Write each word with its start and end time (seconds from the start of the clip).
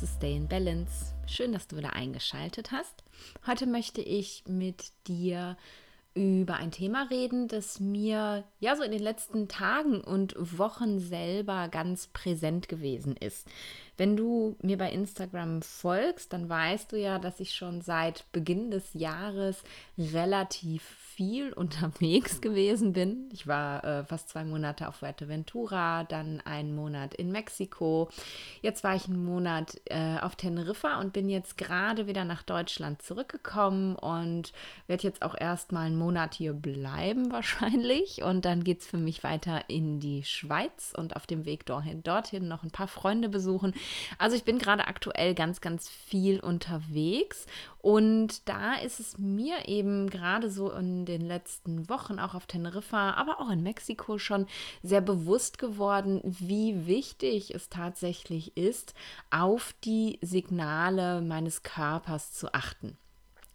zu 0.00 0.06
Stay 0.06 0.34
in 0.34 0.48
Balance. 0.48 1.12
Schön, 1.26 1.52
dass 1.52 1.68
du 1.68 1.76
wieder 1.76 1.92
eingeschaltet 1.92 2.72
hast. 2.72 3.04
Heute 3.46 3.66
möchte 3.66 4.00
ich 4.00 4.42
mit 4.46 4.92
dir 5.06 5.58
über 6.14 6.56
ein 6.56 6.70
Thema 6.70 7.06
reden, 7.10 7.48
das 7.48 7.80
mir 7.80 8.44
ja 8.60 8.76
so 8.76 8.82
in 8.82 8.92
den 8.92 9.02
letzten 9.02 9.46
Tagen 9.46 10.00
und 10.00 10.34
Wochen 10.58 11.00
selber 11.00 11.68
ganz 11.68 12.06
präsent 12.06 12.66
gewesen 12.66 13.14
ist. 13.14 13.46
Wenn 13.98 14.16
du 14.16 14.56
mir 14.62 14.78
bei 14.78 14.90
Instagram 14.90 15.60
folgst, 15.60 16.32
dann 16.32 16.48
weißt 16.48 16.92
du 16.92 16.96
ja, 16.98 17.18
dass 17.18 17.38
ich 17.38 17.54
schon 17.54 17.82
seit 17.82 18.24
Beginn 18.32 18.70
des 18.70 18.94
Jahres 18.94 19.62
relativ 19.98 20.82
viel 21.20 21.52
unterwegs 21.52 22.40
gewesen 22.40 22.94
bin. 22.94 23.28
Ich 23.30 23.46
war 23.46 23.84
äh, 23.84 24.04
fast 24.04 24.30
zwei 24.30 24.42
Monate 24.42 24.88
auf 24.88 24.96
Fuerteventura, 24.96 26.04
dann 26.04 26.40
einen 26.46 26.74
Monat 26.74 27.12
in 27.12 27.30
Mexiko. 27.30 28.08
Jetzt 28.62 28.84
war 28.84 28.96
ich 28.96 29.04
einen 29.04 29.22
Monat 29.22 29.78
äh, 29.84 30.16
auf 30.18 30.36
Teneriffa 30.36 30.98
und 30.98 31.12
bin 31.12 31.28
jetzt 31.28 31.58
gerade 31.58 32.06
wieder 32.06 32.24
nach 32.24 32.42
Deutschland 32.42 33.02
zurückgekommen 33.02 33.96
und 33.96 34.54
werde 34.86 35.02
jetzt 35.02 35.20
auch 35.20 35.38
erstmal 35.38 35.88
einen 35.88 35.98
Monat 35.98 36.32
hier 36.32 36.54
bleiben 36.54 37.30
wahrscheinlich. 37.32 38.22
Und 38.22 38.46
dann 38.46 38.64
geht 38.64 38.80
es 38.80 38.86
für 38.86 38.96
mich 38.96 39.22
weiter 39.22 39.64
in 39.68 40.00
die 40.00 40.24
Schweiz 40.24 40.94
und 40.96 41.16
auf 41.16 41.26
dem 41.26 41.44
Weg 41.44 41.66
dorthin, 41.66 42.02
dorthin 42.02 42.48
noch 42.48 42.62
ein 42.62 42.70
paar 42.70 42.88
Freunde 42.88 43.28
besuchen. 43.28 43.74
Also 44.16 44.36
ich 44.36 44.44
bin 44.44 44.58
gerade 44.58 44.86
aktuell 44.86 45.34
ganz, 45.34 45.60
ganz 45.60 45.86
viel 45.90 46.40
unterwegs 46.40 47.46
und 47.82 48.48
da 48.48 48.74
ist 48.74 49.00
es 49.00 49.16
mir 49.18 49.66
eben 49.68 50.10
gerade 50.10 50.50
so 50.50 50.70
in 50.70 51.06
den 51.06 51.22
letzten 51.22 51.88
Wochen, 51.88 52.18
auch 52.18 52.34
auf 52.34 52.46
Teneriffa, 52.46 53.12
aber 53.14 53.40
auch 53.40 53.50
in 53.50 53.62
Mexiko 53.62 54.18
schon 54.18 54.46
sehr 54.82 55.00
bewusst 55.00 55.58
geworden, 55.58 56.20
wie 56.24 56.86
wichtig 56.86 57.54
es 57.54 57.68
tatsächlich 57.70 58.56
ist, 58.56 58.94
auf 59.30 59.74
die 59.84 60.18
Signale 60.20 61.22
meines 61.22 61.62
Körpers 61.62 62.32
zu 62.32 62.52
achten. 62.52 62.98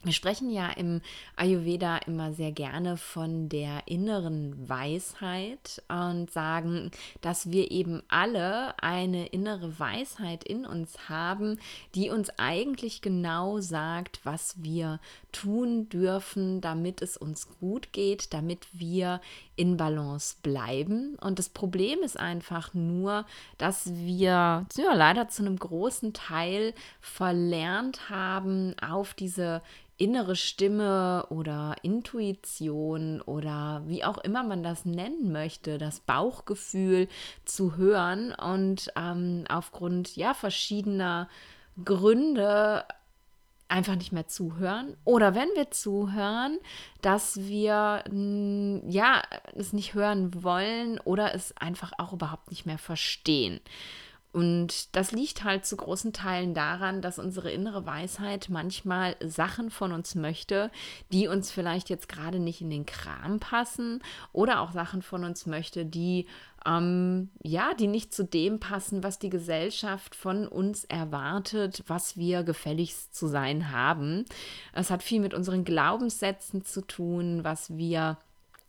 Wir 0.06 0.14
sprechen 0.14 0.52
ja 0.52 0.70
im 0.70 1.02
Ayurveda 1.36 1.98
immer 1.98 2.32
sehr 2.32 2.52
gerne 2.52 2.96
von 2.96 3.50
der 3.50 3.88
inneren 3.88 4.70
Weisheit 4.70 5.82
und 5.88 6.30
sagen, 6.30 6.92
dass 7.22 7.50
wir 7.50 7.72
eben 7.72 8.04
alle 8.08 8.78
eine 8.84 9.26
innere 9.26 9.80
Weisheit 9.80 10.44
in 10.44 10.68
uns 10.68 11.10
haben, 11.10 11.58
die 11.96 12.12
uns 12.12 12.30
eigentlich 12.38 13.02
genau 13.02 13.60
sagt, 13.62 14.20
was 14.24 14.62
wir 14.62 15.00
tun 15.32 15.90
dürfen, 15.90 16.62
damit 16.62 17.02
es 17.02 17.18
uns 17.18 17.48
gut 17.60 17.92
geht, 17.92 18.32
damit 18.32 18.68
wir 18.74 19.22
in 19.56 19.78
Balance 19.78 20.36
bleiben. 20.42 21.16
Und 21.22 21.40
das 21.40 21.50
Problem 21.50 22.00
ist 22.04 22.20
einfach 22.20 22.74
nur, 22.74 23.26
dass 23.58 23.94
wir 23.96 24.66
ja, 24.76 24.94
leider 24.94 25.28
zu 25.30 25.44
einem 25.44 25.58
großen 25.58 26.14
Teil 26.14 26.74
verlernt 27.02 28.10
haben, 28.10 28.76
auf 28.80 29.14
diese 29.14 29.62
innere 29.98 30.36
Stimme 30.36 31.26
oder 31.30 31.76
Intuition 31.82 33.22
oder 33.22 33.84
wie 33.86 34.04
auch 34.04 34.18
immer 34.18 34.44
man 34.44 34.62
das 34.62 34.84
nennen 34.84 35.32
möchte, 35.32 35.78
das 35.78 36.02
Bauchgefühl 36.02 37.08
zu 37.46 37.78
hören 37.78 38.34
und 38.34 38.92
ähm, 38.98 39.46
aufgrund 39.48 40.16
ja 40.18 40.34
verschiedener 40.34 41.30
Gründe 41.84 42.84
einfach 43.68 43.96
nicht 43.96 44.12
mehr 44.12 44.28
zuhören 44.28 44.96
oder 45.04 45.34
wenn 45.36 45.50
wir 45.56 45.72
zuhören, 45.72 46.60
dass 47.02 47.38
wir 47.38 48.04
ja 48.88 49.22
es 49.56 49.74
nicht 49.74 49.94
hören 49.94 50.44
wollen 50.44 51.00
oder 51.00 51.34
es 51.34 51.56
einfach 51.58 51.94
auch 51.98 52.14
überhaupt 52.14 52.52
nicht 52.52 52.66
mehr 52.66 52.78
verstehen. 52.78 53.60
Und 54.36 54.94
das 54.98 55.14
liegt 55.14 55.46
halt 55.46 55.66
zu 55.66 55.78
großen 55.78 56.12
Teilen 56.12 56.54
daran, 56.54 57.02
dass 57.02 57.20
unsere 57.20 57.52
innere 57.52 57.86
Weisheit 57.86 58.50
manchmal 58.50 59.16
Sachen 59.24 59.72
von 59.72 59.94
uns 59.94 60.14
möchte, 60.14 60.72
die 61.14 61.30
uns 61.30 61.52
vielleicht 61.52 61.90
jetzt 61.90 62.10
gerade 62.10 62.40
nicht 62.40 62.60
in 62.60 62.70
den 62.70 62.86
Kram 62.86 63.40
passen 63.40 64.04
oder 64.34 64.60
auch 64.60 64.74
Sachen 64.74 65.02
von 65.02 65.24
uns 65.24 65.46
möchte, 65.46 65.86
die 65.86 66.26
ähm, 66.66 67.30
ja, 67.44 67.74
die 67.76 67.88
nicht 67.88 68.14
zu 68.14 68.26
dem 68.26 68.60
passen, 68.60 69.04
was 69.04 69.20
die 69.20 69.30
Gesellschaft 69.30 70.16
von 70.16 70.50
uns 70.50 70.84
erwartet, 70.84 71.86
was 71.88 72.18
wir 72.18 72.44
gefälligst 72.44 73.16
zu 73.16 73.28
sein 73.28 73.72
haben. 73.72 74.26
Es 74.74 74.92
hat 74.92 75.02
viel 75.02 75.22
mit 75.22 75.34
unseren 75.34 75.64
Glaubenssätzen 75.64 76.66
zu 76.66 76.82
tun, 76.82 77.46
was 77.46 77.78
wir 77.78 78.18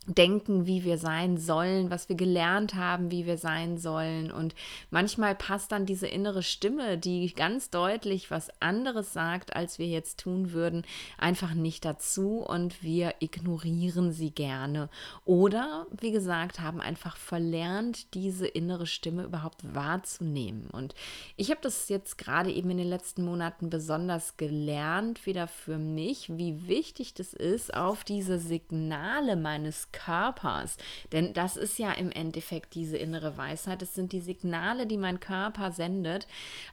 denken, 0.07 0.67
wie 0.67 0.85
wir 0.85 0.99
sein 0.99 1.37
sollen, 1.37 1.91
was 1.91 2.09
wir 2.09 2.17
gelernt 2.17 2.75
haben, 2.75 3.11
wie 3.11 3.27
wir 3.27 3.39
sein 3.39 3.79
sollen. 3.79 4.31
Und 4.31 4.55
manchmal 4.91 5.35
passt 5.35 5.73
dann 5.73 5.87
diese 5.87 6.07
innere 6.07 6.43
Stimme, 6.43 6.97
die 6.97 7.33
ganz 7.35 7.71
deutlich 7.71 8.31
was 8.31 8.51
anderes 8.61 9.13
sagt, 9.13 9.57
als 9.57 9.79
wir 9.79 9.87
jetzt 9.87 10.21
tun 10.21 10.53
würden, 10.53 10.85
einfach 11.19 11.55
nicht 11.55 11.85
dazu 11.85 12.39
und 12.39 12.83
wir 12.83 13.15
ignorieren 13.21 14.13
sie 14.13 14.31
gerne. 14.31 14.89
Oder, 15.25 15.87
wie 16.01 16.13
gesagt, 16.13 16.61
haben 16.61 16.81
einfach 16.81 17.17
verlernt, 17.17 18.15
diese 18.15 18.47
innere 18.47 18.87
Stimme 18.87 19.25
überhaupt 19.25 19.75
wahrzunehmen. 19.75 20.69
Und 20.71 20.95
ich 21.37 21.51
habe 21.51 21.61
das 21.63 21.89
jetzt 21.89 22.19
gerade 22.19 22.53
eben 22.53 22.71
in 22.71 22.79
den 22.79 22.89
letzten 22.89 23.25
Monaten 23.25 23.71
besonders 23.71 24.37
gelernt, 24.37 25.27
wieder 25.27 25.49
für 25.49 25.79
mich, 25.79 26.37
wie 26.37 26.69
wichtig 26.69 27.15
das 27.15 27.35
ist, 27.35 27.75
auf 27.75 28.05
diese 28.05 28.39
Signale 28.39 29.37
meines 29.37 29.91
Körpers. 29.97 30.77
Denn 31.13 31.33
das 31.33 31.57
ist 31.57 31.79
ja 31.79 31.93
im 31.93 32.13
Endeffekt 32.13 32.75
diese 32.75 32.99
innere 32.99 33.37
Weisheit. 33.37 33.83
Es 33.83 33.95
sind 33.95 34.13
die 34.13 34.21
Signale, 34.21 34.87
die 34.87 34.99
mein 34.99 35.21
Körper 35.21 35.73
sendet, 35.73 36.27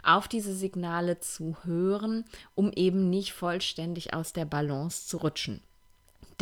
auf 0.03 0.27
diese 0.27 0.53
Signale 0.53 1.19
zu 1.19 1.55
hören, 1.63 2.25
um 2.53 2.71
eben 2.73 3.09
nicht 3.09 3.33
vollständig 3.33 4.13
aus 4.13 4.33
der 4.33 4.45
Balance 4.45 5.07
zu 5.07 5.17
rutschen. 5.17 5.61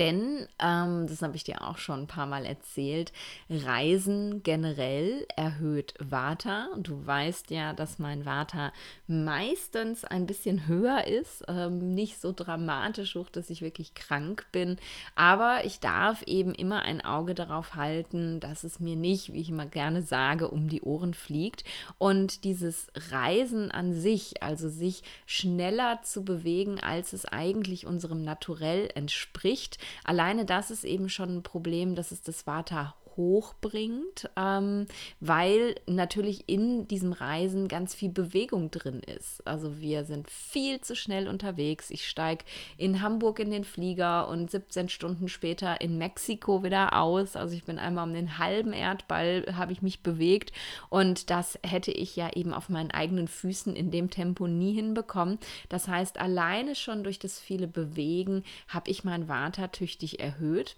Denn, 0.01 0.47
ähm, 0.57 1.05
das 1.05 1.21
habe 1.21 1.35
ich 1.35 1.43
dir 1.43 1.61
auch 1.61 1.77
schon 1.77 1.99
ein 1.99 2.07
paar 2.07 2.25
Mal 2.25 2.43
erzählt, 2.43 3.13
Reisen 3.51 4.41
generell 4.41 5.27
erhöht 5.35 5.93
Vata. 5.99 6.69
Du 6.75 7.05
weißt 7.05 7.51
ja, 7.51 7.73
dass 7.73 7.99
mein 7.99 8.25
Vata 8.25 8.73
meistens 9.05 10.03
ein 10.03 10.25
bisschen 10.25 10.65
höher 10.65 11.05
ist. 11.05 11.43
Ähm, 11.47 11.93
nicht 11.93 12.19
so 12.19 12.33
dramatisch 12.35 13.13
hoch, 13.13 13.29
dass 13.29 13.51
ich 13.51 13.61
wirklich 13.61 13.93
krank 13.93 14.47
bin. 14.51 14.77
Aber 15.13 15.65
ich 15.65 15.79
darf 15.79 16.23
eben 16.23 16.55
immer 16.55 16.81
ein 16.81 17.05
Auge 17.05 17.35
darauf 17.35 17.75
halten, 17.75 18.39
dass 18.39 18.63
es 18.63 18.79
mir 18.79 18.95
nicht, 18.95 19.33
wie 19.33 19.41
ich 19.41 19.49
immer 19.49 19.67
gerne 19.67 20.01
sage, 20.01 20.47
um 20.47 20.67
die 20.67 20.81
Ohren 20.81 21.13
fliegt. 21.13 21.63
Und 21.99 22.43
dieses 22.43 22.87
Reisen 23.11 23.69
an 23.69 23.93
sich, 23.93 24.41
also 24.41 24.67
sich 24.67 25.03
schneller 25.27 26.01
zu 26.01 26.25
bewegen, 26.25 26.79
als 26.79 27.13
es 27.13 27.25
eigentlich 27.25 27.85
unserem 27.85 28.23
Naturell 28.23 28.89
entspricht, 28.95 29.77
Alleine 30.03 30.45
das 30.45 30.71
ist 30.71 30.83
eben 30.83 31.09
schon 31.09 31.37
ein 31.37 31.43
Problem, 31.43 31.95
dass 31.95 32.11
es 32.11 32.21
das 32.21 32.45
Vata 32.47 32.95
hochbringt, 33.17 34.29
ähm, 34.35 34.85
weil 35.19 35.75
natürlich 35.87 36.43
in 36.47 36.87
diesem 36.87 37.13
Reisen 37.13 37.67
ganz 37.67 37.93
viel 37.93 38.09
Bewegung 38.09 38.71
drin 38.71 39.01
ist. 39.01 39.45
Also 39.47 39.79
wir 39.79 40.05
sind 40.05 40.29
viel 40.29 40.81
zu 40.81 40.95
schnell 40.95 41.27
unterwegs. 41.27 41.89
Ich 41.91 42.07
steige 42.07 42.45
in 42.77 43.01
Hamburg 43.01 43.39
in 43.39 43.51
den 43.51 43.63
Flieger 43.63 44.27
und 44.27 44.51
17 44.51 44.89
Stunden 44.89 45.27
später 45.27 45.81
in 45.81 45.97
Mexiko 45.97 46.63
wieder 46.63 46.97
aus. 46.97 47.35
Also 47.35 47.55
ich 47.55 47.63
bin 47.63 47.79
einmal 47.79 48.07
um 48.07 48.13
den 48.13 48.37
halben 48.37 48.73
Erdball, 48.73 49.45
habe 49.55 49.73
ich 49.73 49.81
mich 49.81 50.01
bewegt 50.01 50.51
und 50.89 51.29
das 51.29 51.59
hätte 51.63 51.91
ich 51.91 52.15
ja 52.15 52.31
eben 52.33 52.53
auf 52.53 52.69
meinen 52.69 52.91
eigenen 52.91 53.27
Füßen 53.27 53.75
in 53.75 53.91
dem 53.91 54.09
Tempo 54.09 54.47
nie 54.47 54.73
hinbekommen. 54.73 55.39
Das 55.69 55.87
heißt, 55.87 56.19
alleine 56.19 56.75
schon 56.75 57.03
durch 57.03 57.19
das 57.19 57.39
viele 57.39 57.67
Bewegen 57.67 58.43
habe 58.67 58.89
ich 58.89 59.03
mein 59.03 59.27
Vata 59.27 59.67
tüchtig 59.67 60.19
erhöht. 60.19 60.75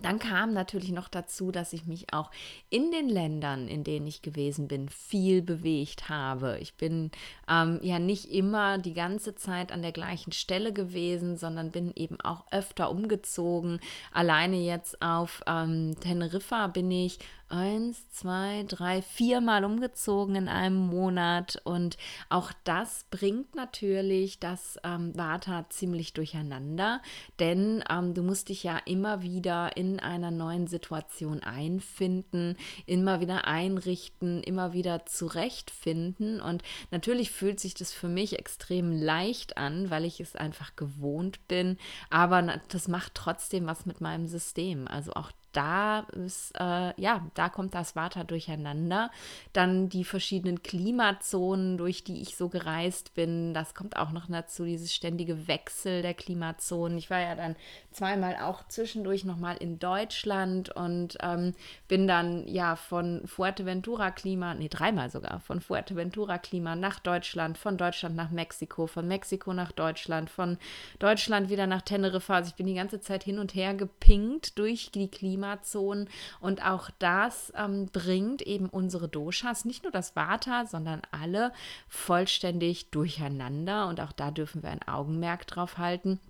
Dann 0.00 0.18
kam 0.18 0.52
natürlich 0.54 0.90
noch 0.90 1.08
dazu, 1.08 1.52
dass 1.52 1.72
ich 1.72 1.86
mich 1.86 2.12
auch 2.14 2.30
in 2.70 2.90
den 2.90 3.08
Ländern, 3.08 3.68
in 3.68 3.84
denen 3.84 4.06
ich 4.06 4.22
gewesen 4.22 4.66
bin, 4.66 4.88
viel 4.88 5.42
bewegt 5.42 6.08
habe. 6.08 6.58
Ich 6.60 6.74
bin 6.74 7.10
ähm, 7.48 7.78
ja 7.82 7.98
nicht 7.98 8.30
immer 8.30 8.78
die 8.78 8.94
ganze 8.94 9.34
Zeit 9.34 9.70
an 9.70 9.82
der 9.82 9.92
gleichen 9.92 10.32
Stelle 10.32 10.72
gewesen, 10.72 11.36
sondern 11.36 11.70
bin 11.70 11.92
eben 11.94 12.20
auch 12.22 12.46
öfter 12.50 12.90
umgezogen. 12.90 13.80
Alleine 14.12 14.56
jetzt 14.56 15.00
auf 15.02 15.42
ähm, 15.46 15.94
Teneriffa 16.00 16.68
bin 16.68 16.90
ich 16.90 17.18
eins, 17.52 18.08
zwei, 18.10 18.64
drei, 18.66 19.02
viermal 19.02 19.64
umgezogen 19.64 20.34
in 20.34 20.48
einem 20.48 20.76
Monat. 20.76 21.60
Und 21.64 21.96
auch 22.28 22.52
das 22.64 23.04
bringt 23.10 23.54
natürlich 23.54 24.40
das 24.40 24.78
ähm, 24.82 25.16
Vata 25.16 25.66
ziemlich 25.68 26.14
durcheinander, 26.14 27.02
denn 27.38 27.84
ähm, 27.90 28.14
du 28.14 28.22
musst 28.22 28.48
dich 28.48 28.62
ja 28.62 28.78
immer 28.86 29.22
wieder 29.22 29.76
in 29.76 30.00
einer 30.00 30.30
neuen 30.30 30.66
Situation 30.66 31.42
einfinden, 31.42 32.56
immer 32.86 33.20
wieder 33.20 33.46
einrichten, 33.46 34.42
immer 34.42 34.72
wieder 34.72 35.04
zurechtfinden. 35.06 36.40
Und 36.40 36.62
natürlich 36.90 37.30
fühlt 37.30 37.60
sich 37.60 37.74
das 37.74 37.92
für 37.92 38.08
mich 38.08 38.38
extrem 38.38 38.90
leicht 38.92 39.56
an, 39.58 39.90
weil 39.90 40.04
ich 40.04 40.20
es 40.20 40.34
einfach 40.36 40.74
gewohnt 40.74 41.46
bin. 41.48 41.76
Aber 42.08 42.60
das 42.68 42.88
macht 42.88 43.14
trotzdem 43.14 43.66
was 43.66 43.84
mit 43.84 44.00
meinem 44.00 44.26
System. 44.26 44.88
Also 44.88 45.12
auch 45.12 45.30
da 45.52 46.00
ist, 46.24 46.52
äh, 46.58 47.00
ja, 47.00 47.26
da 47.34 47.48
kommt 47.48 47.74
das 47.74 47.94
Vata 47.94 48.24
durcheinander. 48.24 49.10
Dann 49.52 49.88
die 49.88 50.04
verschiedenen 50.04 50.62
Klimazonen, 50.62 51.78
durch 51.78 52.04
die 52.04 52.22
ich 52.22 52.36
so 52.36 52.48
gereist 52.48 53.14
bin, 53.14 53.54
das 53.54 53.74
kommt 53.74 53.96
auch 53.96 54.10
noch 54.10 54.26
dazu, 54.28 54.64
dieses 54.64 54.94
ständige 54.94 55.46
Wechsel 55.48 56.02
der 56.02 56.14
Klimazonen. 56.14 56.98
Ich 56.98 57.10
war 57.10 57.20
ja 57.20 57.34
dann 57.34 57.56
zweimal 57.92 58.36
auch 58.36 58.66
zwischendurch 58.68 59.24
nochmal 59.24 59.56
in 59.58 59.78
Deutschland 59.78 60.70
und 60.70 61.18
ähm, 61.20 61.54
bin 61.88 62.06
dann 62.06 62.48
ja 62.48 62.76
von 62.76 63.26
Fuerteventura-Klima, 63.26 64.54
nee, 64.54 64.68
dreimal 64.68 65.10
sogar, 65.10 65.40
von 65.40 65.60
Fuerteventura-Klima 65.60 66.76
nach 66.76 66.98
Deutschland, 66.98 67.58
von 67.58 67.76
Deutschland 67.76 68.16
nach 68.16 68.30
Mexiko, 68.30 68.86
von 68.86 69.06
Mexiko 69.06 69.52
nach 69.52 69.72
Deutschland, 69.72 70.30
von 70.30 70.58
Deutschland 70.98 71.50
wieder 71.50 71.66
nach 71.66 71.82
Teneriffa. 71.82 72.36
Also 72.36 72.48
ich 72.48 72.56
bin 72.56 72.66
die 72.66 72.74
ganze 72.74 73.00
Zeit 73.00 73.24
hin 73.24 73.38
und 73.38 73.54
her 73.54 73.74
gepinkt 73.74 74.58
durch 74.58 74.90
die 74.90 75.08
Klimazonen 75.42 76.08
und 76.40 76.64
auch 76.64 76.90
das 76.98 77.52
ähm, 77.56 77.86
bringt 77.92 78.42
eben 78.42 78.68
unsere 78.68 79.08
Doshas, 79.08 79.64
nicht 79.64 79.82
nur 79.82 79.92
das 79.92 80.14
Vata, 80.14 80.66
sondern 80.66 81.02
alle 81.10 81.52
vollständig 81.88 82.90
durcheinander 82.90 83.88
und 83.88 84.00
auch 84.00 84.12
da 84.12 84.30
dürfen 84.30 84.62
wir 84.62 84.70
ein 84.70 84.86
Augenmerk 84.86 85.46
drauf 85.46 85.78
halten. 85.78 86.20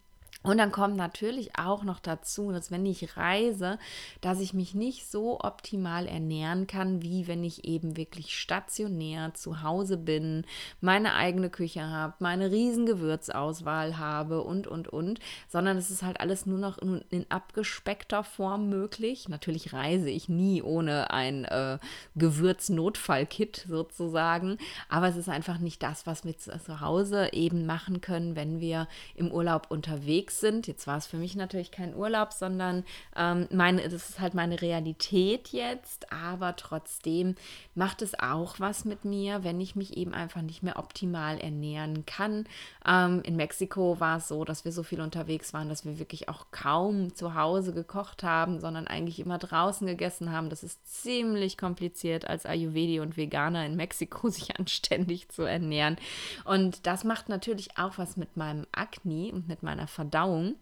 Und 0.43 0.59
dann 0.59 0.73
kommt 0.73 0.97
natürlich 0.97 1.57
auch 1.57 1.85
noch 1.85 2.01
dazu, 2.01 2.51
dass 2.51 2.71
wenn 2.73 2.85
ich 2.85 3.17
reise, 3.17 3.79
dass 4.21 4.41
ich 4.41 4.55
mich 4.55 4.75
nicht 4.75 5.09
so 5.09 5.39
optimal 5.41 6.07
ernähren 6.07 6.67
kann, 6.67 7.01
wie 7.01 7.29
wenn 7.29 7.45
ich 7.45 7.65
eben 7.65 7.97
wirklich 7.97 8.37
stationär 8.37 9.35
zu 9.35 9.63
Hause 9.63 9.97
bin, 9.97 10.45
meine 10.81 11.15
eigene 11.15 11.49
Küche 11.49 11.89
habe, 11.89 12.15
meine 12.19 12.51
riesen 12.51 12.87
Gewürzauswahl 12.87 13.99
habe 13.99 14.43
und, 14.43 14.67
und, 14.67 14.89
und, 14.89 15.21
sondern 15.49 15.77
es 15.77 15.91
ist 15.91 16.03
halt 16.03 16.21
alles 16.21 16.45
nur 16.45 16.59
noch 16.59 16.79
in, 16.79 17.27
abgespeckter 17.29 18.25
Form 18.25 18.69
möglich. 18.69 19.29
Natürlich 19.29 19.73
reise 19.73 20.11
ich 20.11 20.29
nie 20.29 20.61
ohne 20.61 21.11
ein 21.13 21.45
äh, 21.45 21.79
Gewürznotfallkit 22.17 23.67
sozusagen, 23.69 24.59
aber 24.89 25.07
es 25.07 25.17
ist 25.17 25.29
einfach 25.29 25.59
nicht 25.59 25.83
das, 25.85 26.07
was 26.07 26.25
wir 26.25 26.37
zu 26.37 26.81
Hause 26.81 27.29
eben 27.33 27.65
machen 27.67 28.01
können, 28.01 28.35
wenn 28.35 28.59
wir 28.59 28.89
im 29.15 29.31
Urlaub 29.31 29.71
unterwegs 29.71 30.32
unterwegs 30.33 30.41
sind. 30.41 30.67
Jetzt 30.67 30.87
war 30.87 30.97
es 30.97 31.07
für 31.07 31.17
mich 31.17 31.37
natürlich 31.37 31.71
kein 31.71 31.95
Urlaub, 31.95 32.33
sondern 32.33 32.85
ähm, 33.17 33.49
meine, 33.51 33.83
das 33.83 34.11
ist 34.11 34.21
halt 34.21 34.35
meine 34.35 34.61
Realität 34.61 35.49
jetzt. 35.49 36.13
Aber 36.13 36.57
trotzdem 36.57 37.35
macht 37.75 38.03
es 38.03 38.19
auch 38.19 38.59
was 38.59 38.85
mit 38.85 39.05
mir, 39.05 39.45
wenn 39.45 39.61
ich 39.61 39.77
mich 39.77 39.97
eben 39.97 40.15
einfach 40.15 40.43
nicht 40.43 40.63
mehr 40.63 40.79
optimal 40.79 41.39
ernähren 41.39 42.05
kann. 42.07 42.47
Ähm, 42.87 43.23
in 43.25 43.37
Mexiko 43.37 43.99
war 44.01 44.19
es 44.19 44.29
so, 44.29 44.45
dass 44.45 44.65
wir 44.65 44.73
so 44.73 44.83
viel 44.83 45.01
unterwegs 45.01 45.53
waren, 45.53 45.69
dass 45.69 45.85
wir 45.85 45.99
wirklich 45.99 46.29
auch 46.29 46.47
kaum 46.51 47.15
zu 47.15 47.35
Hause 47.35 47.73
gekocht 47.73 48.23
haben, 48.23 48.61
sondern 48.61 48.87
eigentlich 48.87 49.21
immer 49.21 49.39
draußen 49.39 49.87
gegessen 49.87 50.33
haben. 50.33 50.51
Das 50.51 50.63
ist 50.63 51.03
ziemlich 51.03 51.57
kompliziert 51.57 52.27
als 52.29 52.47
Ayurvedi 52.47 53.01
und 53.01 53.17
Veganer 53.17 53.65
in 53.67 53.77
Mexiko 53.77 54.29
sich 54.31 54.59
anständig 54.59 55.29
zu 55.29 55.43
ernähren. 55.43 55.97
Und 56.45 56.87
das 56.87 57.05
macht 57.05 57.29
natürlich 57.29 57.79
auch 57.79 57.99
was 57.99 58.17
mit 58.17 58.37
meinem 58.37 58.67
Akne 58.73 59.33
und 59.33 59.49
mit 59.49 59.63
meiner 59.63 59.87
Verdauung 59.87 60.22
á 60.23 60.27
um. 60.27 60.55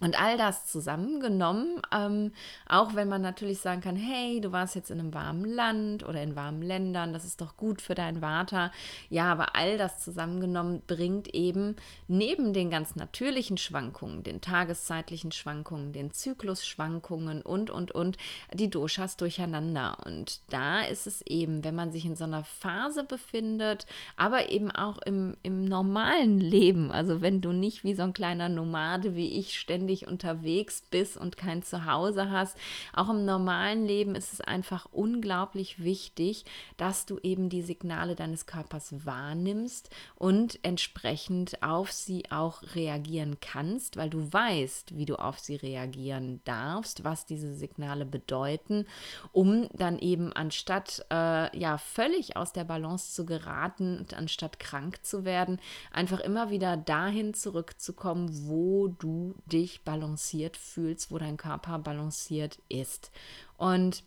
Und 0.00 0.20
all 0.20 0.36
das 0.36 0.66
zusammengenommen, 0.66 1.80
ähm, 1.92 2.32
auch 2.68 2.96
wenn 2.96 3.08
man 3.08 3.22
natürlich 3.22 3.60
sagen 3.60 3.82
kann, 3.82 3.94
hey, 3.94 4.40
du 4.40 4.50
warst 4.50 4.74
jetzt 4.74 4.90
in 4.90 4.98
einem 4.98 5.14
warmen 5.14 5.44
Land 5.44 6.02
oder 6.02 6.20
in 6.20 6.34
warmen 6.34 6.62
Ländern, 6.62 7.12
das 7.12 7.24
ist 7.24 7.40
doch 7.40 7.56
gut 7.56 7.80
für 7.80 7.94
dein 7.94 8.18
Vater. 8.18 8.72
Ja, 9.10 9.30
aber 9.30 9.54
all 9.54 9.78
das 9.78 10.02
zusammengenommen 10.02 10.82
bringt 10.88 11.32
eben 11.34 11.76
neben 12.08 12.52
den 12.52 12.68
ganz 12.68 12.96
natürlichen 12.96 13.58
Schwankungen, 13.58 14.24
den 14.24 14.40
tageszeitlichen 14.40 15.30
Schwankungen, 15.30 15.92
den 15.92 16.10
Zyklusschwankungen 16.10 17.40
und, 17.42 17.70
und, 17.70 17.92
und, 17.92 18.16
die 18.52 18.70
Doshas 18.70 19.16
durcheinander. 19.16 19.98
Und 20.04 20.40
da 20.52 20.80
ist 20.80 21.06
es 21.06 21.22
eben, 21.22 21.62
wenn 21.62 21.76
man 21.76 21.92
sich 21.92 22.06
in 22.06 22.16
so 22.16 22.24
einer 22.24 22.42
Phase 22.42 23.04
befindet, 23.04 23.86
aber 24.16 24.50
eben 24.50 24.72
auch 24.72 24.98
im, 24.98 25.36
im 25.44 25.64
normalen 25.64 26.40
Leben, 26.40 26.90
also 26.90 27.20
wenn 27.20 27.40
du 27.40 27.52
nicht 27.52 27.84
wie 27.84 27.94
so 27.94 28.02
ein 28.02 28.14
kleiner 28.14 28.48
Nomade 28.48 29.14
wie 29.14 29.38
ich 29.38 29.60
ständig 29.60 29.91
ständig 29.92 30.06
unterwegs 30.06 30.82
bist 30.90 31.16
und 31.16 31.36
kein 31.36 31.62
Zuhause 31.62 32.30
hast. 32.30 32.56
Auch 32.92 33.10
im 33.10 33.24
normalen 33.24 33.84
Leben 33.86 34.14
ist 34.14 34.32
es 34.32 34.40
einfach 34.40 34.86
unglaublich 34.90 35.82
wichtig, 35.82 36.44
dass 36.76 37.06
du 37.06 37.18
eben 37.22 37.48
die 37.48 37.62
Signale 37.62 38.14
deines 38.14 38.46
Körpers 38.46 39.04
wahrnimmst 39.04 39.90
und 40.16 40.58
entsprechend 40.62 41.62
auf 41.62 41.92
sie 41.92 42.30
auch 42.30 42.62
reagieren 42.74 43.38
kannst, 43.40 43.96
weil 43.96 44.10
du 44.10 44.32
weißt, 44.32 44.96
wie 44.96 45.04
du 45.04 45.16
auf 45.16 45.38
sie 45.38 45.56
reagieren 45.56 46.40
darfst, 46.44 47.04
was 47.04 47.26
diese 47.26 47.54
Signale 47.54 48.06
bedeuten, 48.06 48.86
um 49.32 49.68
dann 49.72 49.98
eben 49.98 50.32
anstatt 50.32 51.04
äh, 51.10 51.58
ja 51.58 51.78
völlig 51.78 52.36
aus 52.36 52.52
der 52.52 52.64
Balance 52.64 53.12
zu 53.12 53.26
geraten 53.26 53.98
und 53.98 54.14
anstatt 54.14 54.58
krank 54.58 55.04
zu 55.04 55.24
werden, 55.24 55.58
einfach 55.92 56.20
immer 56.20 56.50
wieder 56.50 56.76
dahin 56.76 57.34
zurückzukommen, 57.34 58.28
wo 58.46 58.88
du 58.88 59.34
dich 59.46 59.71
balanciert 59.80 60.56
fühlst, 60.56 61.10
wo 61.10 61.18
dein 61.18 61.38
Körper 61.38 61.78
balanciert 61.78 62.58
ist. 62.68 63.10
Und 63.56 64.04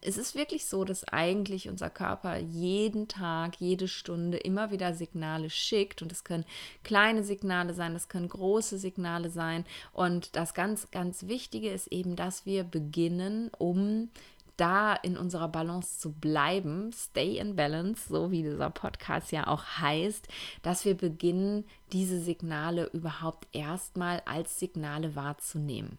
es 0.00 0.16
ist 0.16 0.34
wirklich 0.34 0.66
so, 0.66 0.84
dass 0.84 1.04
eigentlich 1.04 1.68
unser 1.68 1.90
Körper 1.90 2.38
jeden 2.38 3.06
Tag, 3.06 3.60
jede 3.60 3.86
Stunde 3.86 4.38
immer 4.38 4.70
wieder 4.70 4.94
Signale 4.94 5.50
schickt. 5.50 6.00
Und 6.00 6.10
es 6.10 6.24
können 6.24 6.44
kleine 6.84 7.22
Signale 7.22 7.74
sein, 7.74 7.94
es 7.94 8.08
können 8.08 8.28
große 8.28 8.78
Signale 8.78 9.30
sein. 9.30 9.64
Und 9.92 10.34
das 10.36 10.54
ganz, 10.54 10.90
ganz 10.90 11.26
Wichtige 11.26 11.70
ist 11.70 11.88
eben, 11.88 12.16
dass 12.16 12.46
wir 12.46 12.64
beginnen, 12.64 13.50
um 13.58 14.08
da 14.58 14.94
in 14.94 15.16
unserer 15.16 15.48
Balance 15.48 15.98
zu 15.98 16.12
bleiben, 16.12 16.90
stay 16.92 17.38
in 17.38 17.56
balance, 17.56 18.08
so 18.08 18.30
wie 18.30 18.42
dieser 18.42 18.70
Podcast 18.70 19.32
ja 19.32 19.46
auch 19.46 19.64
heißt, 19.64 20.28
dass 20.62 20.84
wir 20.84 20.96
beginnen, 20.96 21.64
diese 21.92 22.20
Signale 22.20 22.90
überhaupt 22.92 23.48
erstmal 23.52 24.20
als 24.26 24.58
Signale 24.58 25.16
wahrzunehmen. 25.16 25.98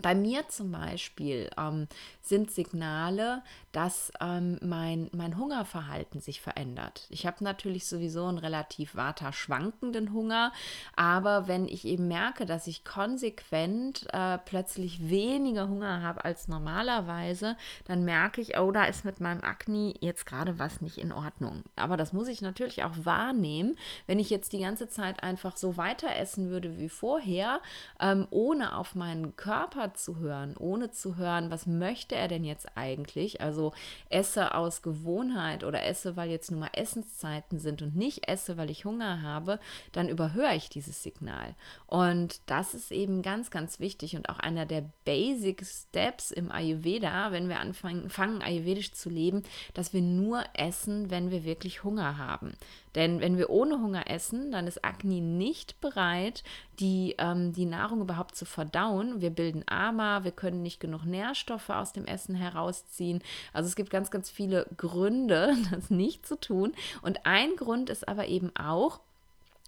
Bei 0.00 0.14
mir 0.14 0.48
zum 0.48 0.72
Beispiel 0.72 1.50
ähm, 1.58 1.86
sind 2.22 2.50
Signale, 2.50 3.42
dass 3.72 4.12
ähm, 4.20 4.58
mein, 4.62 5.10
mein 5.12 5.36
Hungerverhalten 5.36 6.20
sich 6.20 6.40
verändert. 6.40 7.06
Ich 7.10 7.26
habe 7.26 7.44
natürlich 7.44 7.86
sowieso 7.86 8.26
einen 8.26 8.38
relativ 8.38 8.94
vata 8.94 9.32
schwankenden 9.32 10.12
Hunger, 10.12 10.52
aber 10.96 11.48
wenn 11.48 11.68
ich 11.68 11.84
eben 11.84 12.08
merke, 12.08 12.46
dass 12.46 12.66
ich 12.66 12.84
konsequent 12.84 14.06
äh, 14.12 14.38
plötzlich 14.38 15.10
weniger 15.10 15.68
Hunger 15.68 16.02
habe 16.02 16.24
als 16.24 16.48
normalerweise, 16.48 17.56
dann 17.84 18.04
merke 18.04 18.40
ich, 18.40 18.58
oh, 18.58 18.70
da 18.70 18.84
ist 18.84 19.04
mit 19.04 19.20
meinem 19.20 19.42
Akne 19.42 19.94
jetzt 20.00 20.24
gerade 20.24 20.58
was 20.58 20.80
nicht 20.80 20.98
in 20.98 21.12
Ordnung. 21.12 21.62
Aber 21.76 21.96
das 21.96 22.12
muss 22.12 22.28
ich 22.28 22.42
natürlich 22.42 22.84
auch 22.84 22.94
wahrnehmen. 23.04 23.76
Wenn 24.06 24.18
ich 24.18 24.30
jetzt 24.30 24.52
die 24.52 24.60
ganze 24.60 24.88
Zeit 24.88 25.22
einfach 25.22 25.56
so 25.56 25.76
weiter 25.76 26.16
essen 26.16 26.48
würde 26.48 26.78
wie 26.78 26.88
vorher, 26.88 27.60
ähm, 28.00 28.26
ohne 28.30 28.76
auf 28.76 28.94
meinen 28.94 29.36
Körper 29.36 29.79
zu 29.88 30.18
hören, 30.18 30.56
ohne 30.56 30.90
zu 30.90 31.16
hören, 31.16 31.50
was 31.50 31.66
möchte 31.66 32.14
er 32.14 32.28
denn 32.28 32.44
jetzt 32.44 32.76
eigentlich? 32.76 33.40
Also 33.40 33.72
esse 34.08 34.54
aus 34.54 34.82
Gewohnheit 34.82 35.64
oder 35.64 35.84
esse, 35.84 36.16
weil 36.16 36.30
jetzt 36.30 36.50
nur 36.50 36.60
mal 36.60 36.70
Essenszeiten 36.72 37.58
sind 37.58 37.82
und 37.82 37.96
nicht 37.96 38.28
esse, 38.28 38.56
weil 38.56 38.70
ich 38.70 38.84
Hunger 38.84 39.22
habe, 39.22 39.58
dann 39.92 40.08
überhöre 40.08 40.54
ich 40.54 40.68
dieses 40.68 41.02
Signal. 41.02 41.54
Und 41.86 42.40
das 42.46 42.74
ist 42.74 42.92
eben 42.92 43.22
ganz, 43.22 43.50
ganz 43.50 43.80
wichtig 43.80 44.16
und 44.16 44.28
auch 44.28 44.38
einer 44.38 44.66
der 44.66 44.84
Basic 45.04 45.64
Steps 45.64 46.30
im 46.30 46.52
Ayurveda, 46.52 47.32
wenn 47.32 47.48
wir 47.48 47.60
anfangen, 47.60 48.10
fangen, 48.10 48.42
ayurvedisch 48.42 48.92
zu 48.92 49.10
leben, 49.10 49.42
dass 49.74 49.92
wir 49.92 50.02
nur 50.02 50.44
essen, 50.54 51.10
wenn 51.10 51.30
wir 51.30 51.44
wirklich 51.44 51.84
Hunger 51.84 52.18
haben. 52.18 52.52
Denn 52.94 53.20
wenn 53.20 53.38
wir 53.38 53.50
ohne 53.50 53.80
Hunger 53.80 54.10
essen, 54.10 54.50
dann 54.50 54.66
ist 54.66 54.84
Agni 54.84 55.20
nicht 55.20 55.80
bereit, 55.80 56.42
die, 56.80 57.14
ähm, 57.18 57.52
die 57.52 57.66
Nahrung 57.66 58.00
überhaupt 58.00 58.34
zu 58.34 58.44
verdauen. 58.44 59.20
Wir 59.20 59.30
bilden 59.30 59.64
Ama, 59.66 60.24
wir 60.24 60.32
können 60.32 60.62
nicht 60.62 60.80
genug 60.80 61.04
Nährstoffe 61.04 61.70
aus 61.70 61.92
dem 61.92 62.06
Essen 62.06 62.34
herausziehen. 62.34 63.22
Also 63.52 63.68
es 63.68 63.76
gibt 63.76 63.90
ganz, 63.90 64.10
ganz 64.10 64.30
viele 64.30 64.66
Gründe, 64.76 65.54
das 65.70 65.90
nicht 65.90 66.26
zu 66.26 66.38
tun. 66.38 66.72
Und 67.02 67.26
ein 67.26 67.56
Grund 67.56 67.90
ist 67.90 68.08
aber 68.08 68.26
eben 68.26 68.54
auch, 68.56 69.00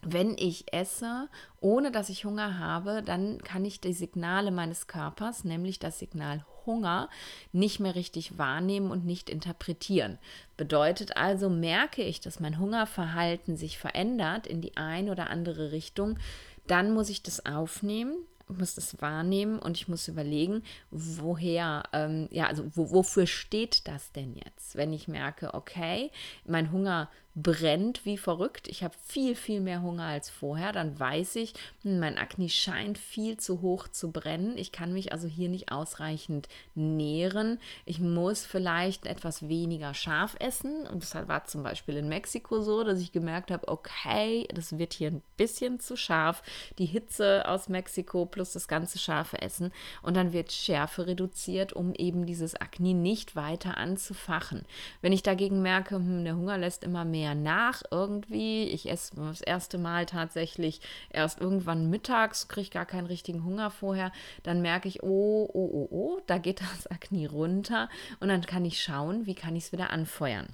wenn 0.05 0.37
ich 0.37 0.73
esse, 0.73 1.29
ohne 1.61 1.93
dass 1.93 2.09
ich 2.09 2.25
Hunger 2.25 2.59
habe, 2.59 3.03
dann 3.03 3.39
kann 3.43 3.65
ich 3.65 3.81
die 3.81 3.93
Signale 3.93 4.51
meines 4.51 4.89
Körpers, 4.89 5.45
nämlich 5.45 5.79
das 5.79 6.01
Signal 6.01 6.45
Hunger, 6.67 7.09
nicht 7.53 7.81
mehr 7.81 7.95
richtig 7.95 8.37
wahrnehmen 8.39 8.91
und 8.91 9.05
nicht 9.05 9.31
interpretieren. 9.31 10.19
Bedeutet 10.57 11.17
also, 11.17 11.49
merke 11.49 12.03
ich, 12.03 12.21
dass 12.21 12.41
mein 12.41 12.59
Hungerverhalten 12.59 13.57
sich 13.57 13.79
verändert 13.79 14.47
in 14.47 14.61
die 14.61 14.77
eine 14.77 15.13
oder 15.13 15.31
andere 15.31 15.73
Richtung, 15.73 16.19
dann 16.67 16.93
muss 16.93 17.09
ich 17.09 17.23
das 17.23 17.47
aufnehmen 17.47 18.15
muss 18.59 18.75
das 18.75 19.01
wahrnehmen 19.01 19.59
und 19.59 19.77
ich 19.77 19.89
muss 19.89 20.09
überlegen, 20.09 20.63
woher, 20.91 21.85
ähm, 21.93 22.29
ja, 22.31 22.47
also 22.47 22.65
wo, 22.75 22.91
wofür 22.91 23.27
steht 23.27 23.89
das 23.89 24.13
denn 24.13 24.35
jetzt? 24.35 24.77
Wenn 24.77 24.93
ich 24.93 25.09
merke, 25.09 25.55
okay, 25.55 26.11
mein 26.45 26.73
Hunger 26.73 27.09
brennt 27.35 28.05
wie 28.05 28.19
verrückt, 28.19 28.69
ich 28.69 28.83
habe 28.83 28.95
viel, 29.07 29.35
viel 29.35 29.61
mehr 29.61 29.81
Hunger 29.81 30.05
als 30.05 30.29
vorher, 30.29 30.73
dann 30.73 30.99
weiß 30.99 31.37
ich, 31.37 31.55
hm, 31.83 31.99
mein 31.99 32.19
Akne 32.19 32.49
scheint 32.51 32.99
viel 32.99 33.39
zu 33.39 33.63
hoch 33.63 33.89
zu 33.89 34.11
brennen. 34.13 34.59
Ich 34.59 34.71
kann 34.71 34.93
mich 34.93 35.13
also 35.13 35.29
hier 35.29 35.49
nicht 35.49 35.73
ausreichend 35.73 36.49
nähren. 36.75 37.59
Ich 37.87 38.01
muss 38.01 38.45
vielleicht 38.45 39.07
etwas 39.07 39.49
weniger 39.49 39.95
scharf 39.95 40.37
essen. 40.41 40.87
Und 40.87 41.03
das 41.03 41.15
war 41.27 41.45
zum 41.45 41.63
Beispiel 41.63 41.97
in 41.97 42.09
Mexiko 42.09 42.61
so, 42.61 42.85
dass 42.85 43.01
ich 43.01 43.13
gemerkt 43.13 43.51
habe, 43.51 43.69
okay, 43.69 44.47
das 44.55 44.79
wird 44.79 44.93
hier 44.93 45.11
ein 45.11 45.23
bisschen 45.39 45.81
zu 45.81 45.97
scharf. 45.97 46.43
Die 46.79 46.87
Hitze 46.87 47.49
aus 47.49 47.69
Mexiko 47.69 48.27
plus 48.27 48.53
das 48.53 48.69
ganze 48.69 48.99
scharfe 48.99 49.41
Essen. 49.41 49.73
Und 50.03 50.17
dann 50.17 50.35
wird 50.35 50.53
Schärfe 50.53 51.07
reduziert, 51.07 51.73
um 51.73 51.95
eben 51.95 52.27
dieses 52.27 52.55
Akne 52.57 52.93
nicht 52.93 53.37
weiter 53.37 53.79
anzufachen. 53.79 54.67
Wenn 55.01 55.13
ich 55.13 55.23
dagegen 55.23 55.63
merke, 55.63 55.95
hm, 55.95 56.25
der 56.25 56.37
Hunger 56.37 56.59
lässt 56.59 56.85
immer 56.85 57.07
mehr 57.07 57.22
mehr 57.23 57.35
nach 57.37 57.83
irgendwie. 57.91 58.65
Ich 58.65 58.91
esse 58.91 59.15
das 59.15 59.41
erste 59.43 59.79
Mal 59.79 60.07
tatsächlich 60.07 60.81
erst 61.11 61.41
irgendwann 61.41 61.89
mittags, 61.89 62.49
kriege 62.49 62.71
gar 62.71 62.87
keinen 62.87 63.07
richtigen 63.07 63.45
Hunger 63.45 63.71
vorher. 63.71 64.11
Dann 64.43 64.61
merke 64.61 64.89
ich, 64.89 65.05
oh, 65.05 65.49
oh, 65.53 65.71
oh, 65.73 65.89
oh, 65.91 66.21
da 66.27 66.39
geht 66.39 66.61
das 66.61 66.89
Akne 66.89 67.31
runter. 67.31 67.89
Und 68.19 68.29
dann 68.29 68.43
kann 68.43 68.65
ich 68.65 68.83
schauen, 68.83 69.27
wie 69.27 69.35
kann 69.35 69.55
ich 69.55 69.65
es 69.65 69.73
wieder 69.73 69.91
anfeuern 69.91 70.49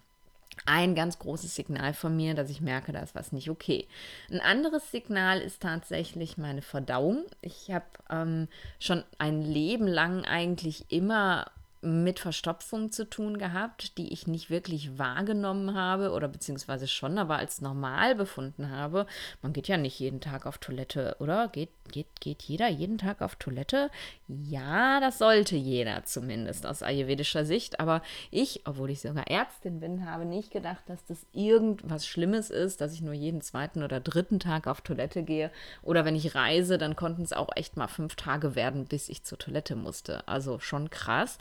ein 0.66 0.96
ganz 0.96 1.20
großes 1.20 1.54
Signal 1.54 1.94
von 1.94 2.16
mir, 2.16 2.34
dass 2.34 2.50
ich 2.50 2.60
merke, 2.60 2.90
da 2.90 2.98
ist 2.98 3.14
was 3.14 3.30
nicht 3.30 3.48
okay. 3.48 3.86
Ein 4.28 4.40
anderes 4.40 4.90
Signal 4.90 5.40
ist 5.40 5.62
tatsächlich 5.62 6.36
meine 6.36 6.62
Verdauung. 6.62 7.24
Ich 7.42 7.70
habe 7.70 7.86
ähm, 8.10 8.48
schon 8.80 9.04
ein 9.18 9.40
Leben 9.40 9.86
lang 9.86 10.24
eigentlich 10.24 10.86
immer 10.88 11.46
mit 11.80 12.18
Verstopfung 12.18 12.90
zu 12.90 13.08
tun 13.08 13.38
gehabt, 13.38 13.98
die 13.98 14.12
ich 14.12 14.26
nicht 14.26 14.50
wirklich 14.50 14.98
wahrgenommen 14.98 15.74
habe 15.74 16.10
oder 16.10 16.26
beziehungsweise 16.26 16.88
schon, 16.88 17.18
aber 17.18 17.36
als 17.36 17.60
normal 17.60 18.14
befunden 18.14 18.70
habe. 18.70 19.06
Man 19.42 19.52
geht 19.52 19.68
ja 19.68 19.76
nicht 19.76 19.98
jeden 20.00 20.20
Tag 20.20 20.46
auf 20.46 20.58
Toilette, 20.58 21.16
oder? 21.20 21.48
Geht, 21.48 21.70
geht, 21.92 22.20
geht 22.20 22.42
jeder 22.42 22.68
jeden 22.68 22.98
Tag 22.98 23.22
auf 23.22 23.36
Toilette? 23.36 23.90
Ja, 24.26 25.00
das 25.00 25.18
sollte 25.18 25.56
jeder 25.56 26.04
zumindest 26.04 26.66
aus 26.66 26.82
ayurvedischer 26.82 27.44
Sicht. 27.44 27.80
Aber 27.80 28.02
ich, 28.30 28.62
obwohl 28.66 28.90
ich 28.90 29.00
sogar 29.00 29.28
Ärztin 29.28 29.80
bin, 29.80 30.04
habe 30.04 30.24
nicht 30.24 30.50
gedacht, 30.50 30.82
dass 30.86 31.04
das 31.04 31.26
irgendwas 31.32 32.06
Schlimmes 32.06 32.50
ist, 32.50 32.80
dass 32.80 32.92
ich 32.92 33.02
nur 33.02 33.14
jeden 33.14 33.40
zweiten 33.40 33.82
oder 33.82 34.00
dritten 34.00 34.40
Tag 34.40 34.66
auf 34.66 34.80
Toilette 34.80 35.22
gehe. 35.22 35.50
Oder 35.82 36.04
wenn 36.04 36.16
ich 36.16 36.34
reise, 36.34 36.76
dann 36.76 36.96
konnten 36.96 37.22
es 37.22 37.32
auch 37.32 37.50
echt 37.54 37.76
mal 37.76 37.88
fünf 37.88 38.16
Tage 38.16 38.54
werden, 38.54 38.86
bis 38.86 39.08
ich 39.08 39.22
zur 39.22 39.38
Toilette 39.38 39.76
musste. 39.76 40.26
Also 40.26 40.58
schon 40.58 40.90
krass. 40.90 41.38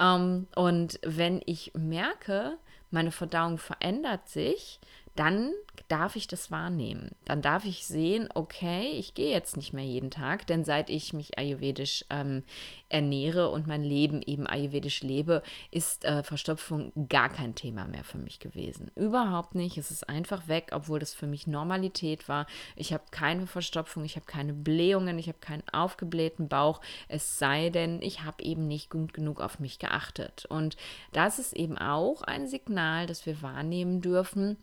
Ähm, 0.00 0.48
und 0.56 0.98
wenn 1.04 1.42
ich 1.46 1.72
merke, 1.76 2.58
meine 2.90 3.12
Verdauung 3.12 3.58
verändert 3.58 4.28
sich, 4.28 4.80
dann 5.20 5.52
darf 5.88 6.16
ich 6.16 6.28
das 6.28 6.50
wahrnehmen. 6.50 7.10
Dann 7.26 7.42
darf 7.42 7.66
ich 7.66 7.84
sehen, 7.84 8.30
okay, 8.32 8.92
ich 8.92 9.12
gehe 9.12 9.30
jetzt 9.30 9.58
nicht 9.58 9.74
mehr 9.74 9.84
jeden 9.84 10.10
Tag, 10.10 10.46
denn 10.46 10.64
seit 10.64 10.88
ich 10.88 11.12
mich 11.12 11.38
ayurvedisch 11.38 12.06
ähm, 12.08 12.42
ernähre 12.88 13.50
und 13.50 13.66
mein 13.66 13.82
Leben 13.84 14.22
eben 14.22 14.46
ayurvedisch 14.46 15.02
lebe, 15.02 15.42
ist 15.70 16.06
äh, 16.06 16.22
Verstopfung 16.22 16.92
gar 17.10 17.28
kein 17.28 17.54
Thema 17.54 17.84
mehr 17.84 18.02
für 18.02 18.16
mich 18.16 18.38
gewesen. 18.38 18.90
Überhaupt 18.94 19.54
nicht. 19.54 19.76
Es 19.76 19.90
ist 19.90 20.08
einfach 20.08 20.48
weg, 20.48 20.70
obwohl 20.72 21.00
das 21.00 21.12
für 21.12 21.26
mich 21.26 21.46
Normalität 21.46 22.26
war. 22.26 22.46
Ich 22.74 22.94
habe 22.94 23.04
keine 23.10 23.46
Verstopfung, 23.46 24.04
ich 24.04 24.16
habe 24.16 24.24
keine 24.24 24.54
Blähungen, 24.54 25.18
ich 25.18 25.28
habe 25.28 25.38
keinen 25.38 25.68
aufgeblähten 25.70 26.48
Bauch, 26.48 26.80
es 27.08 27.38
sei 27.38 27.68
denn, 27.68 28.00
ich 28.00 28.22
habe 28.22 28.42
eben 28.42 28.66
nicht 28.66 28.88
gut 28.88 29.12
genug 29.12 29.42
auf 29.42 29.60
mich 29.60 29.78
geachtet. 29.78 30.46
Und 30.46 30.78
das 31.12 31.38
ist 31.38 31.52
eben 31.52 31.76
auch 31.76 32.22
ein 32.22 32.46
Signal, 32.46 33.04
das 33.04 33.26
wir 33.26 33.42
wahrnehmen 33.42 34.00
dürfen 34.00 34.56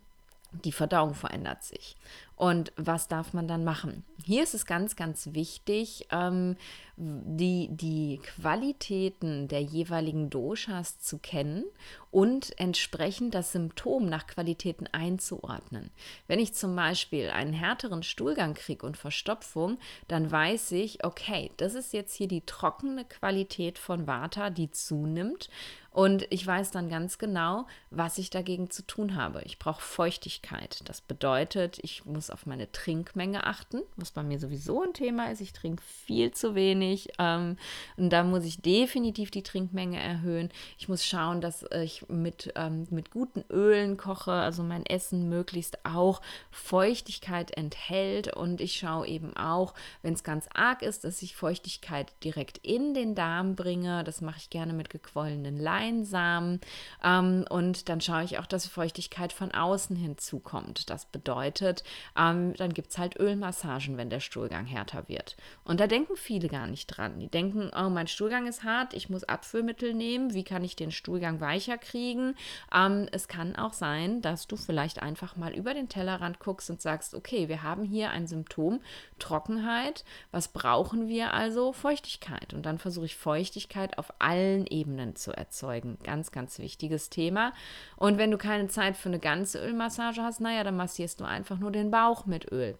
die 0.51 0.71
Verdauung 0.71 1.13
verändert 1.13 1.63
sich. 1.63 1.95
Und 2.37 2.71
was 2.75 3.07
darf 3.07 3.33
man 3.33 3.47
dann 3.47 3.63
machen? 3.63 4.03
Hier 4.23 4.43
ist 4.43 4.53
es 4.53 4.67
ganz, 4.67 4.95
ganz 4.95 5.33
wichtig, 5.33 6.07
ähm, 6.11 6.55
die, 6.95 7.67
die 7.71 8.19
Qualitäten 8.23 9.47
der 9.47 9.61
jeweiligen 9.61 10.29
Doshas 10.29 10.99
zu 10.99 11.17
kennen 11.17 11.63
und 12.09 12.59
entsprechend 12.59 13.35
das 13.35 13.51
Symptom 13.51 14.07
nach 14.07 14.25
Qualitäten 14.25 14.87
einzuordnen. 14.91 15.91
Wenn 16.27 16.39
ich 16.39 16.53
zum 16.53 16.75
Beispiel 16.75 17.29
einen 17.29 17.53
härteren 17.53 18.01
Stuhlgang 18.01 18.55
kriege 18.55 18.85
und 18.85 18.97
Verstopfung, 18.97 19.77
dann 20.07 20.31
weiß 20.31 20.71
ich, 20.73 21.03
okay, 21.03 21.51
das 21.57 21.73
ist 21.73 21.93
jetzt 21.93 22.15
hier 22.15 22.27
die 22.27 22.45
trockene 22.45 23.05
Qualität 23.05 23.77
von 23.77 24.05
Vata, 24.05 24.49
die 24.51 24.71
zunimmt. 24.71 25.49
Und 25.91 26.27
ich 26.29 26.45
weiß 26.45 26.69
dann 26.71 26.89
ganz 26.89 27.17
genau, 27.17 27.65
was 27.89 28.19
ich 28.19 28.29
dagegen 28.29 28.69
zu 28.69 28.85
tun 28.85 29.15
habe. 29.15 29.41
Ich 29.45 29.57
brauche 29.57 29.81
Feuchtigkeit. 29.81 30.81
Das 30.85 31.01
bedeutet, 31.01 31.79
ich 31.81 32.05
muss 32.05 32.26
muss 32.27 32.33
auf 32.33 32.45
meine 32.45 32.71
Trinkmenge 32.71 33.45
achten, 33.45 33.81
was 33.95 34.11
bei 34.11 34.23
mir 34.23 34.39
sowieso 34.39 34.83
ein 34.83 34.93
Thema 34.93 35.31
ist. 35.31 35.41
Ich 35.41 35.53
trinke 35.53 35.83
viel 35.83 36.31
zu 36.31 36.55
wenig 36.55 37.09
ähm, 37.19 37.57
und 37.95 38.09
da 38.09 38.23
muss 38.23 38.43
ich 38.43 38.61
definitiv 38.61 39.31
die 39.31 39.43
Trinkmenge 39.43 39.99
erhöhen. 39.99 40.49
Ich 40.77 40.89
muss 40.89 41.05
schauen, 41.05 41.41
dass 41.41 41.65
ich 41.71 42.07
mit, 42.09 42.51
ähm, 42.55 42.87
mit 42.89 43.11
guten 43.11 43.43
Ölen 43.49 43.97
koche, 43.97 44.31
also 44.31 44.63
mein 44.63 44.85
Essen 44.85 45.29
möglichst 45.29 45.85
auch 45.85 46.21
Feuchtigkeit 46.51 47.51
enthält 47.51 48.35
und 48.35 48.61
ich 48.61 48.73
schaue 48.73 49.07
eben 49.07 49.35
auch, 49.37 49.73
wenn 50.01 50.13
es 50.13 50.23
ganz 50.23 50.47
arg 50.53 50.81
ist, 50.81 51.03
dass 51.03 51.21
ich 51.21 51.35
Feuchtigkeit 51.35 52.11
direkt 52.23 52.57
in 52.59 52.93
den 52.93 53.15
Darm 53.15 53.55
bringe. 53.55 54.03
Das 54.03 54.21
mache 54.21 54.37
ich 54.39 54.49
gerne 54.49 54.73
mit 54.73 54.89
gequollenen 54.89 55.57
Leinsamen 55.57 56.59
ähm, 57.03 57.45
und 57.49 57.89
dann 57.89 58.01
schaue 58.01 58.23
ich 58.23 58.39
auch, 58.39 58.45
dass 58.45 58.67
Feuchtigkeit 58.67 59.31
von 59.33 59.51
außen 59.51 59.95
hinzukommt. 59.95 60.89
Das 60.89 61.05
bedeutet, 61.05 61.83
ähm, 62.17 62.53
dann 62.55 62.73
gibt 62.73 62.91
es 62.91 62.97
halt 62.97 63.19
Ölmassagen, 63.19 63.97
wenn 63.97 64.09
der 64.09 64.19
Stuhlgang 64.19 64.65
härter 64.65 65.07
wird. 65.07 65.37
Und 65.63 65.79
da 65.79 65.87
denken 65.87 66.15
viele 66.15 66.49
gar 66.49 66.67
nicht 66.67 66.87
dran. 66.87 67.19
Die 67.19 67.29
denken, 67.29 67.71
oh, 67.77 67.89
mein 67.89 68.07
Stuhlgang 68.07 68.47
ist 68.47 68.63
hart, 68.63 68.93
ich 68.93 69.09
muss 69.09 69.23
Abführmittel 69.23 69.93
nehmen, 69.93 70.33
wie 70.33 70.43
kann 70.43 70.63
ich 70.63 70.75
den 70.75 70.91
Stuhlgang 70.91 71.39
weicher 71.39 71.77
kriegen? 71.77 72.35
Ähm, 72.73 73.07
es 73.11 73.27
kann 73.27 73.55
auch 73.55 73.73
sein, 73.73 74.21
dass 74.21 74.47
du 74.47 74.55
vielleicht 74.55 75.01
einfach 75.01 75.35
mal 75.35 75.53
über 75.53 75.73
den 75.73 75.89
Tellerrand 75.89 76.39
guckst 76.39 76.69
und 76.69 76.81
sagst, 76.81 77.13
okay, 77.13 77.47
wir 77.47 77.63
haben 77.63 77.83
hier 77.83 78.09
ein 78.11 78.27
Symptom, 78.27 78.81
Trockenheit, 79.19 80.03
was 80.31 80.47
brauchen 80.47 81.07
wir 81.07 81.33
also? 81.33 81.73
Feuchtigkeit. 81.73 82.53
Und 82.53 82.65
dann 82.65 82.79
versuche 82.79 83.05
ich 83.05 83.15
Feuchtigkeit 83.15 83.97
auf 83.97 84.13
allen 84.19 84.65
Ebenen 84.65 85.15
zu 85.15 85.31
erzeugen. 85.31 85.97
Ganz, 86.03 86.31
ganz 86.31 86.59
wichtiges 86.59 87.09
Thema. 87.09 87.53
Und 87.95 88.17
wenn 88.17 88.31
du 88.31 88.37
keine 88.37 88.67
Zeit 88.67 88.97
für 88.97 89.09
eine 89.09 89.19
ganze 89.19 89.59
Ölmassage 89.59 90.21
hast, 90.21 90.41
naja, 90.41 90.63
dann 90.63 90.77
massierst 90.77 91.19
du 91.19 91.25
einfach 91.25 91.59
nur 91.59 91.71
den 91.71 91.91
Bauch 91.91 92.06
Bauch 92.07 92.25
mit 92.25 92.51
Öl. 92.53 92.77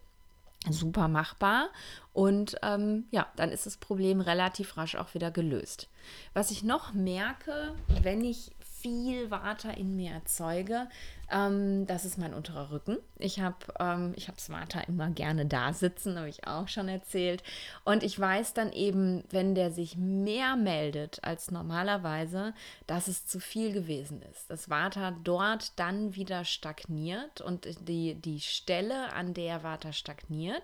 Super 0.70 1.10
machbar 1.10 1.68
und 2.14 2.56
ähm, 2.64 3.08
ja, 3.12 3.28
dann 3.36 3.52
ist 3.52 3.66
das 3.66 3.76
Problem 3.76 4.22
relativ 4.22 4.78
rasch 4.78 4.96
auch 4.96 5.14
wieder 5.14 5.32
gelöst. 5.32 5.90
Was 6.34 6.50
ich 6.50 6.64
noch 6.64 6.94
merke, 6.94 7.76
wenn 8.02 8.24
ich 8.24 8.52
viel 8.82 9.30
Water 9.30 9.76
in 9.76 9.98
mir 9.98 10.12
erzeuge, 10.12 10.88
ähm, 11.32 11.86
das 11.88 12.06
ist 12.06 12.18
mein 12.18 12.34
unterer 12.34 12.72
Rücken. 12.72 12.98
Ich 13.18 13.40
habe 13.40 13.58
ähm, 13.80 14.14
ich 14.16 14.28
hab 14.28 14.40
Swata 14.40 14.82
immer 14.82 15.10
gerne 15.10 15.46
da 15.46 15.74
sitzen, 15.74 16.18
habe 16.18 16.30
ich 16.30 16.48
auch 16.48 16.68
schon 16.68 16.88
erzählt. 16.88 17.44
Und 17.84 18.04
ich 18.04 18.20
weiß 18.20 18.54
dann 18.54 18.72
eben, 18.72 19.24
wenn 19.30 19.56
der 19.56 19.72
sich 19.72 19.98
mehr 19.98 20.56
meldet 20.56 21.24
als 21.24 21.52
normalerweise, 21.52 22.54
dass 22.86 23.08
es 23.08 23.26
zu 23.26 23.40
viel 23.40 23.74
gewesen 23.74 24.22
ist. 24.32 24.50
Das 24.50 24.70
Vata 24.70 25.12
dort 25.24 25.78
dann 25.80 26.16
wieder 26.16 26.46
stagniert 26.46 27.42
und 27.42 27.68
die, 27.88 28.16
die 28.16 28.40
Stelle, 28.40 29.14
an 29.14 29.34
der 29.34 29.64
Vata 29.64 29.94
stagniert, 29.94 30.64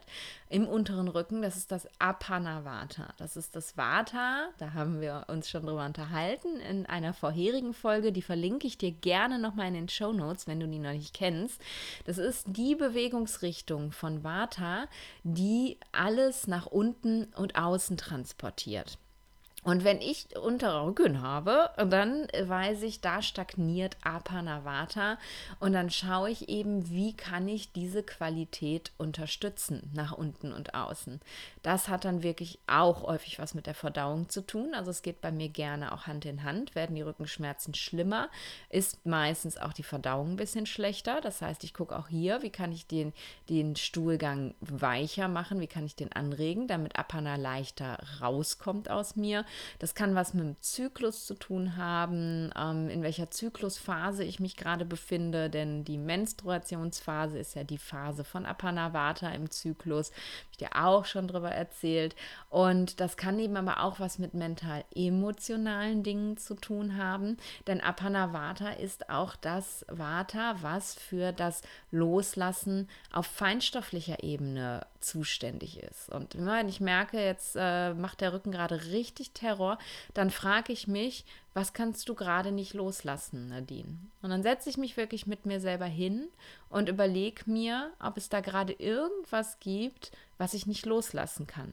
im 0.49 0.67
unteren 0.67 1.07
Rücken, 1.07 1.41
das 1.41 1.57
ist 1.57 1.71
das 1.71 1.87
Apana 1.99 2.63
Vata. 2.63 3.13
Das 3.17 3.35
ist 3.35 3.55
das 3.55 3.75
Vata, 3.75 4.49
da 4.59 4.73
haben 4.73 5.01
wir 5.01 5.25
uns 5.27 5.49
schon 5.49 5.65
drüber 5.65 5.85
unterhalten 5.85 6.59
in 6.59 6.85
einer 6.85 7.13
vorherigen 7.13 7.73
Folge, 7.73 8.11
die 8.11 8.21
verlinke 8.21 8.67
ich 8.67 8.77
dir 8.77 8.91
gerne 8.91 9.39
nochmal 9.39 9.67
in 9.67 9.73
den 9.73 9.89
Show 9.89 10.13
Notes, 10.13 10.47
wenn 10.47 10.52
du 10.59 10.67
die 10.67 10.79
noch 10.79 10.93
nicht 10.93 11.13
kennst. 11.13 11.61
Das 12.05 12.17
ist 12.17 12.45
die 12.47 12.75
Bewegungsrichtung 12.75 13.91
von 13.91 14.23
Vata, 14.23 14.87
die 15.23 15.77
alles 15.91 16.47
nach 16.47 16.65
unten 16.65 17.25
und 17.35 17.55
außen 17.55 17.97
transportiert. 17.97 18.97
Und 19.63 19.85
wenn 19.85 20.01
ich 20.01 20.27
untere 20.37 20.85
Rücken 20.85 21.21
habe, 21.21 21.69
dann 21.77 22.27
weiß 22.37 22.81
ich, 22.83 22.99
da 22.99 23.21
stagniert 23.21 23.95
Apanavata 24.03 25.17
und 25.59 25.71
dann 25.71 25.89
schaue 25.89 26.29
ich 26.29 26.49
eben, 26.49 26.89
wie 26.89 27.13
kann 27.13 27.47
ich 27.47 27.71
diese 27.71 28.03
Qualität 28.03 28.91
unterstützen 28.97 29.89
nach 29.93 30.11
unten 30.11 30.51
und 30.51 30.75
außen. 30.75 31.21
Das 31.63 31.87
hat 31.87 32.03
dann 32.03 32.23
wirklich 32.23 32.59
auch 32.67 33.03
häufig 33.03 33.39
was 33.39 33.53
mit 33.53 33.67
der 33.67 33.73
Verdauung 33.73 34.27
zu 34.27 34.41
tun. 34.41 34.73
Also 34.75 34.91
es 34.91 35.01
geht 35.01 35.21
bei 35.21 35.31
mir 35.31 35.47
gerne 35.47 35.93
auch 35.93 36.07
Hand 36.07 36.25
in 36.25 36.43
Hand. 36.43 36.75
Werden 36.75 36.95
die 36.95 37.01
Rückenschmerzen 37.01 37.73
schlimmer, 37.73 38.29
ist 38.69 39.05
meistens 39.05 39.57
auch 39.57 39.71
die 39.71 39.83
Verdauung 39.83 40.31
ein 40.31 40.35
bisschen 40.35 40.65
schlechter. 40.65 41.21
Das 41.21 41.41
heißt, 41.41 41.63
ich 41.63 41.73
gucke 41.73 41.97
auch 41.97 42.09
hier, 42.09 42.41
wie 42.41 42.49
kann 42.49 42.73
ich 42.73 42.85
den, 42.85 43.13
den 43.47 43.77
Stuhlgang 43.77 44.55
weicher 44.59 45.29
machen, 45.29 45.61
wie 45.61 45.67
kann 45.67 45.85
ich 45.85 45.95
den 45.95 46.11
anregen, 46.11 46.67
damit 46.67 46.99
Apana 46.99 47.37
leichter 47.37 47.97
rauskommt 48.19 48.89
aus 48.89 49.15
mir. 49.15 49.45
Das 49.79 49.95
kann 49.95 50.15
was 50.15 50.33
mit 50.33 50.43
dem 50.43 50.61
Zyklus 50.61 51.25
zu 51.25 51.35
tun 51.35 51.77
haben, 51.77 52.51
ähm, 52.57 52.89
in 52.89 53.03
welcher 53.03 53.31
Zyklusphase 53.31 54.25
ich 54.25 54.41
mich 54.41 54.57
gerade 54.57 54.83
befinde, 54.83 55.49
denn 55.49 55.85
die 55.85 55.97
Menstruationsphase 55.97 57.37
ist 57.37 57.55
ja 57.55 57.63
die 57.63 57.77
Phase 57.77 58.25
von 58.25 58.45
Apanavata 58.45 59.29
im 59.29 59.49
Zyklus. 59.49 60.11
Habe 60.11 60.51
ich 60.51 60.57
dir 60.57 60.69
auch 60.75 61.05
schon 61.05 61.29
drüber 61.29 61.52
erzählt. 61.53 62.15
Und 62.49 62.99
das 62.99 63.17
kann 63.17 63.39
eben 63.39 63.57
aber 63.57 63.83
auch 63.83 63.99
was 63.99 64.19
mit 64.19 64.33
mental-emotionalen 64.33 66.03
Dingen 66.03 66.37
zu 66.37 66.55
tun 66.55 66.97
haben, 66.97 67.37
denn 67.67 67.81
Apanavata 67.81 68.71
ist 68.71 69.09
auch 69.09 69.35
das 69.35 69.85
Vata, 69.89 70.55
was 70.61 70.95
für 70.95 71.31
das 71.31 71.61
Loslassen 71.91 72.89
auf 73.11 73.25
feinstofflicher 73.25 74.23
Ebene 74.23 74.85
zuständig 74.99 75.79
ist. 75.79 76.09
Und 76.09 76.35
wenn 76.37 76.69
ich 76.69 76.79
merke, 76.79 77.19
jetzt 77.19 77.55
äh, 77.59 77.93
macht 77.93 78.21
der 78.21 78.33
Rücken 78.33 78.51
gerade 78.51 78.85
richtig 78.85 79.31
Terror, 79.31 79.77
dann 80.13 80.31
frage 80.31 80.73
ich 80.73 80.87
mich, 80.87 81.25
was 81.53 81.73
kannst 81.73 82.09
du 82.09 82.15
gerade 82.15 82.51
nicht 82.51 82.73
loslassen, 82.73 83.49
Nadine? 83.49 83.97
Und 84.21 84.31
dann 84.31 84.41
setze 84.41 84.69
ich 84.69 84.77
mich 84.77 84.97
wirklich 84.97 85.27
mit 85.27 85.45
mir 85.45 85.59
selber 85.59 85.85
hin 85.85 86.27
und 86.69 86.89
überlege 86.89 87.43
mir, 87.45 87.91
ob 87.99 88.17
es 88.17 88.29
da 88.29 88.41
gerade 88.41 88.73
irgendwas 88.73 89.59
gibt, 89.59 90.11
was 90.43 90.53
ich 90.53 90.67
nicht 90.67 90.85
loslassen 90.85 91.47
kann. 91.47 91.71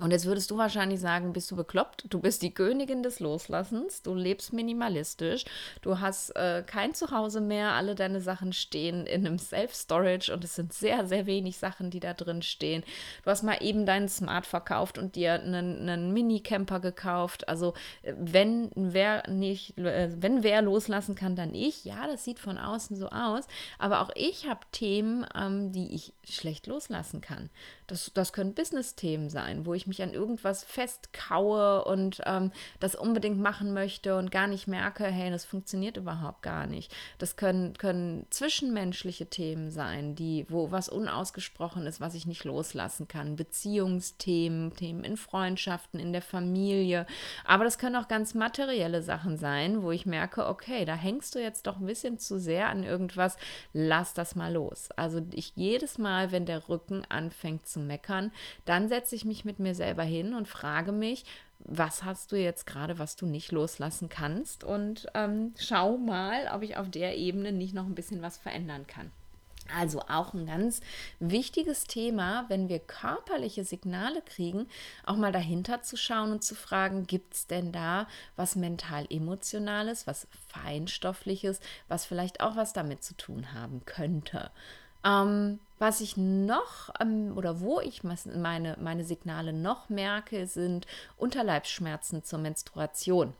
Und 0.00 0.12
jetzt 0.12 0.26
würdest 0.26 0.50
du 0.50 0.56
wahrscheinlich 0.56 1.00
sagen, 1.00 1.32
bist 1.32 1.50
du 1.50 1.56
bekloppt? 1.56 2.04
Du 2.08 2.20
bist 2.20 2.42
die 2.42 2.54
Königin 2.54 3.02
des 3.02 3.18
Loslassens, 3.18 4.02
du 4.02 4.14
lebst 4.14 4.52
minimalistisch, 4.52 5.44
du 5.82 5.98
hast 5.98 6.30
äh, 6.36 6.62
kein 6.64 6.94
Zuhause 6.94 7.40
mehr, 7.40 7.72
alle 7.72 7.96
deine 7.96 8.20
Sachen 8.20 8.52
stehen 8.52 9.06
in 9.06 9.26
einem 9.26 9.38
Self-Storage 9.38 10.32
und 10.32 10.44
es 10.44 10.54
sind 10.54 10.72
sehr, 10.72 11.06
sehr 11.06 11.26
wenig 11.26 11.58
Sachen, 11.58 11.90
die 11.90 11.98
da 11.98 12.14
drin 12.14 12.42
stehen. 12.42 12.84
Du 13.24 13.30
hast 13.30 13.42
mal 13.42 13.58
eben 13.60 13.86
deinen 13.86 14.08
Smart 14.08 14.46
verkauft 14.46 14.98
und 14.98 15.16
dir 15.16 15.32
einen, 15.32 15.88
einen 15.88 16.12
Mini-Camper 16.12 16.78
gekauft. 16.78 17.48
Also 17.48 17.74
äh, 18.02 18.14
wenn 18.16 18.70
wer 18.76 19.28
nicht, 19.28 19.76
äh, 19.78 20.10
wenn 20.16 20.44
wer 20.44 20.62
loslassen 20.62 21.16
kann, 21.16 21.34
dann 21.34 21.54
ich. 21.54 21.84
Ja, 21.84 22.06
das 22.06 22.24
sieht 22.24 22.38
von 22.38 22.56
außen 22.56 22.96
so 22.96 23.08
aus, 23.08 23.46
aber 23.78 24.00
auch 24.00 24.10
ich 24.14 24.48
habe 24.48 24.60
Themen, 24.70 25.26
ähm, 25.34 25.72
die 25.72 25.92
ich 25.92 26.12
schlecht 26.22 26.68
loslassen 26.68 27.20
kann. 27.20 27.50
Das, 27.88 28.12
das 28.14 28.32
können 28.32 28.54
Business-Themen 28.54 29.30
sein, 29.30 29.66
wo 29.66 29.74
ich 29.74 29.86
mich 29.86 30.02
an 30.02 30.12
irgendwas 30.12 30.62
festkaue 30.62 31.84
und 31.84 32.20
ähm, 32.26 32.52
das 32.80 32.94
unbedingt 32.94 33.40
machen 33.40 33.72
möchte 33.72 34.16
und 34.16 34.30
gar 34.30 34.46
nicht 34.46 34.68
merke, 34.68 35.06
hey, 35.06 35.30
das 35.30 35.44
funktioniert 35.46 35.96
überhaupt 35.96 36.42
gar 36.42 36.66
nicht. 36.66 36.94
Das 37.16 37.36
können, 37.36 37.72
können 37.78 38.26
zwischenmenschliche 38.30 39.26
Themen 39.30 39.70
sein, 39.70 40.14
die, 40.14 40.46
wo 40.50 40.70
was 40.70 40.90
unausgesprochen 40.90 41.86
ist, 41.86 42.00
was 42.00 42.14
ich 42.14 42.26
nicht 42.26 42.44
loslassen 42.44 43.08
kann. 43.08 43.36
Beziehungsthemen, 43.36 44.74
Themen 44.74 45.02
in 45.02 45.16
Freundschaften, 45.16 45.98
in 45.98 46.12
der 46.12 46.22
Familie. 46.22 47.06
Aber 47.44 47.64
das 47.64 47.78
können 47.78 47.96
auch 47.96 48.08
ganz 48.08 48.34
materielle 48.34 49.02
Sachen 49.02 49.38
sein, 49.38 49.82
wo 49.82 49.90
ich 49.90 50.04
merke, 50.04 50.46
okay, 50.46 50.84
da 50.84 50.94
hängst 50.94 51.34
du 51.34 51.40
jetzt 51.40 51.66
doch 51.66 51.78
ein 51.78 51.86
bisschen 51.86 52.18
zu 52.18 52.38
sehr 52.38 52.68
an 52.68 52.84
irgendwas, 52.84 53.38
lass 53.72 54.12
das 54.12 54.34
mal 54.34 54.52
los. 54.52 54.90
Also 54.96 55.22
ich 55.32 55.52
jedes 55.56 55.96
Mal, 55.96 56.32
wenn 56.32 56.44
der 56.44 56.68
Rücken 56.68 57.04
anfängt 57.08 57.66
zu 57.78 57.86
meckern, 57.86 58.32
dann 58.64 58.88
setze 58.88 59.14
ich 59.14 59.24
mich 59.24 59.44
mit 59.44 59.58
mir 59.58 59.74
selber 59.74 60.02
hin 60.02 60.34
und 60.34 60.48
frage 60.48 60.92
mich, 60.92 61.24
was 61.60 62.04
hast 62.04 62.32
du 62.32 62.36
jetzt 62.36 62.66
gerade, 62.66 62.98
was 62.98 63.16
du 63.16 63.26
nicht 63.26 63.52
loslassen 63.52 64.08
kannst 64.08 64.64
und 64.64 65.06
ähm, 65.14 65.54
schau 65.58 65.96
mal, 65.96 66.50
ob 66.54 66.62
ich 66.62 66.76
auf 66.76 66.88
der 66.90 67.16
Ebene 67.16 67.52
nicht 67.52 67.74
noch 67.74 67.86
ein 67.86 67.94
bisschen 67.94 68.22
was 68.22 68.36
verändern 68.36 68.86
kann. 68.86 69.10
Also 69.76 70.00
auch 70.08 70.32
ein 70.32 70.46
ganz 70.46 70.80
wichtiges 71.20 71.84
Thema, 71.84 72.46
wenn 72.48 72.70
wir 72.70 72.78
körperliche 72.78 73.64
Signale 73.64 74.22
kriegen, 74.22 74.66
auch 75.04 75.16
mal 75.16 75.32
dahinter 75.32 75.82
zu 75.82 75.98
schauen 75.98 76.32
und 76.32 76.42
zu 76.42 76.54
fragen, 76.54 77.06
gibt 77.06 77.34
es 77.34 77.46
denn 77.48 77.70
da 77.70 78.06
was 78.34 78.56
mental-emotionales, 78.56 80.06
was 80.06 80.26
feinstoffliches, 80.48 81.60
was 81.86 82.06
vielleicht 82.06 82.40
auch 82.40 82.56
was 82.56 82.72
damit 82.72 83.04
zu 83.04 83.14
tun 83.14 83.52
haben 83.52 83.84
könnte. 83.84 84.50
Ähm, 85.04 85.60
was 85.78 86.00
ich 86.00 86.16
noch 86.16 86.90
ähm, 87.00 87.32
oder 87.36 87.60
wo 87.60 87.80
ich 87.80 88.02
meine, 88.02 88.76
meine 88.80 89.04
Signale 89.04 89.52
noch 89.52 89.88
merke, 89.88 90.46
sind 90.46 90.86
Unterleibsschmerzen 91.16 92.24
zur 92.24 92.40
Menstruation. 92.40 93.32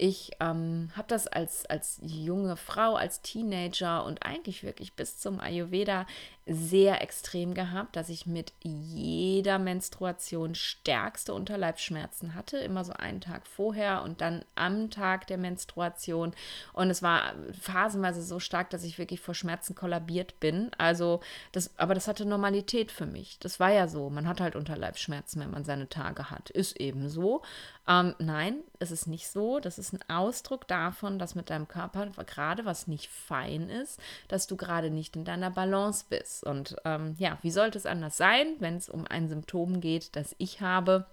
Ich 0.00 0.30
ähm, 0.38 0.90
habe 0.96 1.08
das 1.08 1.26
als, 1.26 1.66
als 1.66 1.98
junge 2.02 2.56
Frau, 2.56 2.94
als 2.94 3.20
Teenager 3.20 4.04
und 4.04 4.24
eigentlich 4.24 4.62
wirklich 4.62 4.94
bis 4.94 5.18
zum 5.18 5.40
Ayurveda 5.40 6.06
sehr 6.46 7.02
extrem 7.02 7.52
gehabt, 7.52 7.94
dass 7.96 8.08
ich 8.08 8.24
mit 8.24 8.52
jeder 8.62 9.58
Menstruation 9.58 10.54
stärkste 10.54 11.34
Unterleibsschmerzen 11.34 12.34
hatte, 12.34 12.58
immer 12.58 12.84
so 12.84 12.94
einen 12.94 13.20
Tag 13.20 13.46
vorher 13.46 14.02
und 14.02 14.20
dann 14.20 14.44
am 14.54 14.88
Tag 14.90 15.26
der 15.26 15.36
Menstruation. 15.36 16.32
Und 16.72 16.90
es 16.90 17.02
war 17.02 17.34
phasenweise 17.60 18.22
so 18.22 18.40
stark, 18.40 18.70
dass 18.70 18.84
ich 18.84 18.98
wirklich 18.98 19.20
vor 19.20 19.34
Schmerzen 19.34 19.74
kollabiert 19.74 20.40
bin. 20.40 20.70
Also, 20.78 21.20
das, 21.52 21.76
aber 21.76 21.94
das 21.94 22.08
hatte 22.08 22.24
Normalität 22.24 22.92
für 22.92 23.06
mich. 23.06 23.38
Das 23.40 23.60
war 23.60 23.70
ja 23.70 23.86
so. 23.86 24.08
Man 24.08 24.26
hat 24.26 24.40
halt 24.40 24.56
Unterleibsschmerzen, 24.56 25.42
wenn 25.42 25.50
man 25.50 25.64
seine 25.64 25.88
Tage 25.88 26.30
hat. 26.30 26.50
Ist 26.50 26.80
eben 26.80 27.08
so. 27.10 27.42
Ähm, 27.88 28.14
nein, 28.18 28.56
es 28.78 28.90
ist 28.90 29.06
nicht 29.06 29.28
so. 29.28 29.60
Das 29.60 29.78
ist 29.78 29.94
ein 29.94 30.10
Ausdruck 30.10 30.68
davon, 30.68 31.18
dass 31.18 31.34
mit 31.34 31.48
deinem 31.48 31.66
Körper 31.66 32.06
gerade 32.24 32.66
was 32.66 32.86
nicht 32.86 33.08
fein 33.08 33.70
ist, 33.70 33.98
dass 34.28 34.46
du 34.46 34.56
gerade 34.56 34.90
nicht 34.90 35.16
in 35.16 35.24
deiner 35.24 35.50
Balance 35.50 36.04
bist. 36.08 36.44
Und 36.44 36.76
ähm, 36.84 37.16
ja, 37.18 37.38
wie 37.40 37.50
sollte 37.50 37.78
es 37.78 37.86
anders 37.86 38.18
sein, 38.18 38.56
wenn 38.58 38.76
es 38.76 38.90
um 38.90 39.06
ein 39.08 39.28
Symptom 39.28 39.80
geht, 39.80 40.14
das 40.16 40.36
ich 40.38 40.60
habe? 40.60 41.06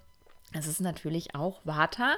Es 0.54 0.68
ist 0.68 0.80
natürlich 0.80 1.34
auch 1.34 1.60
Vata. 1.64 2.16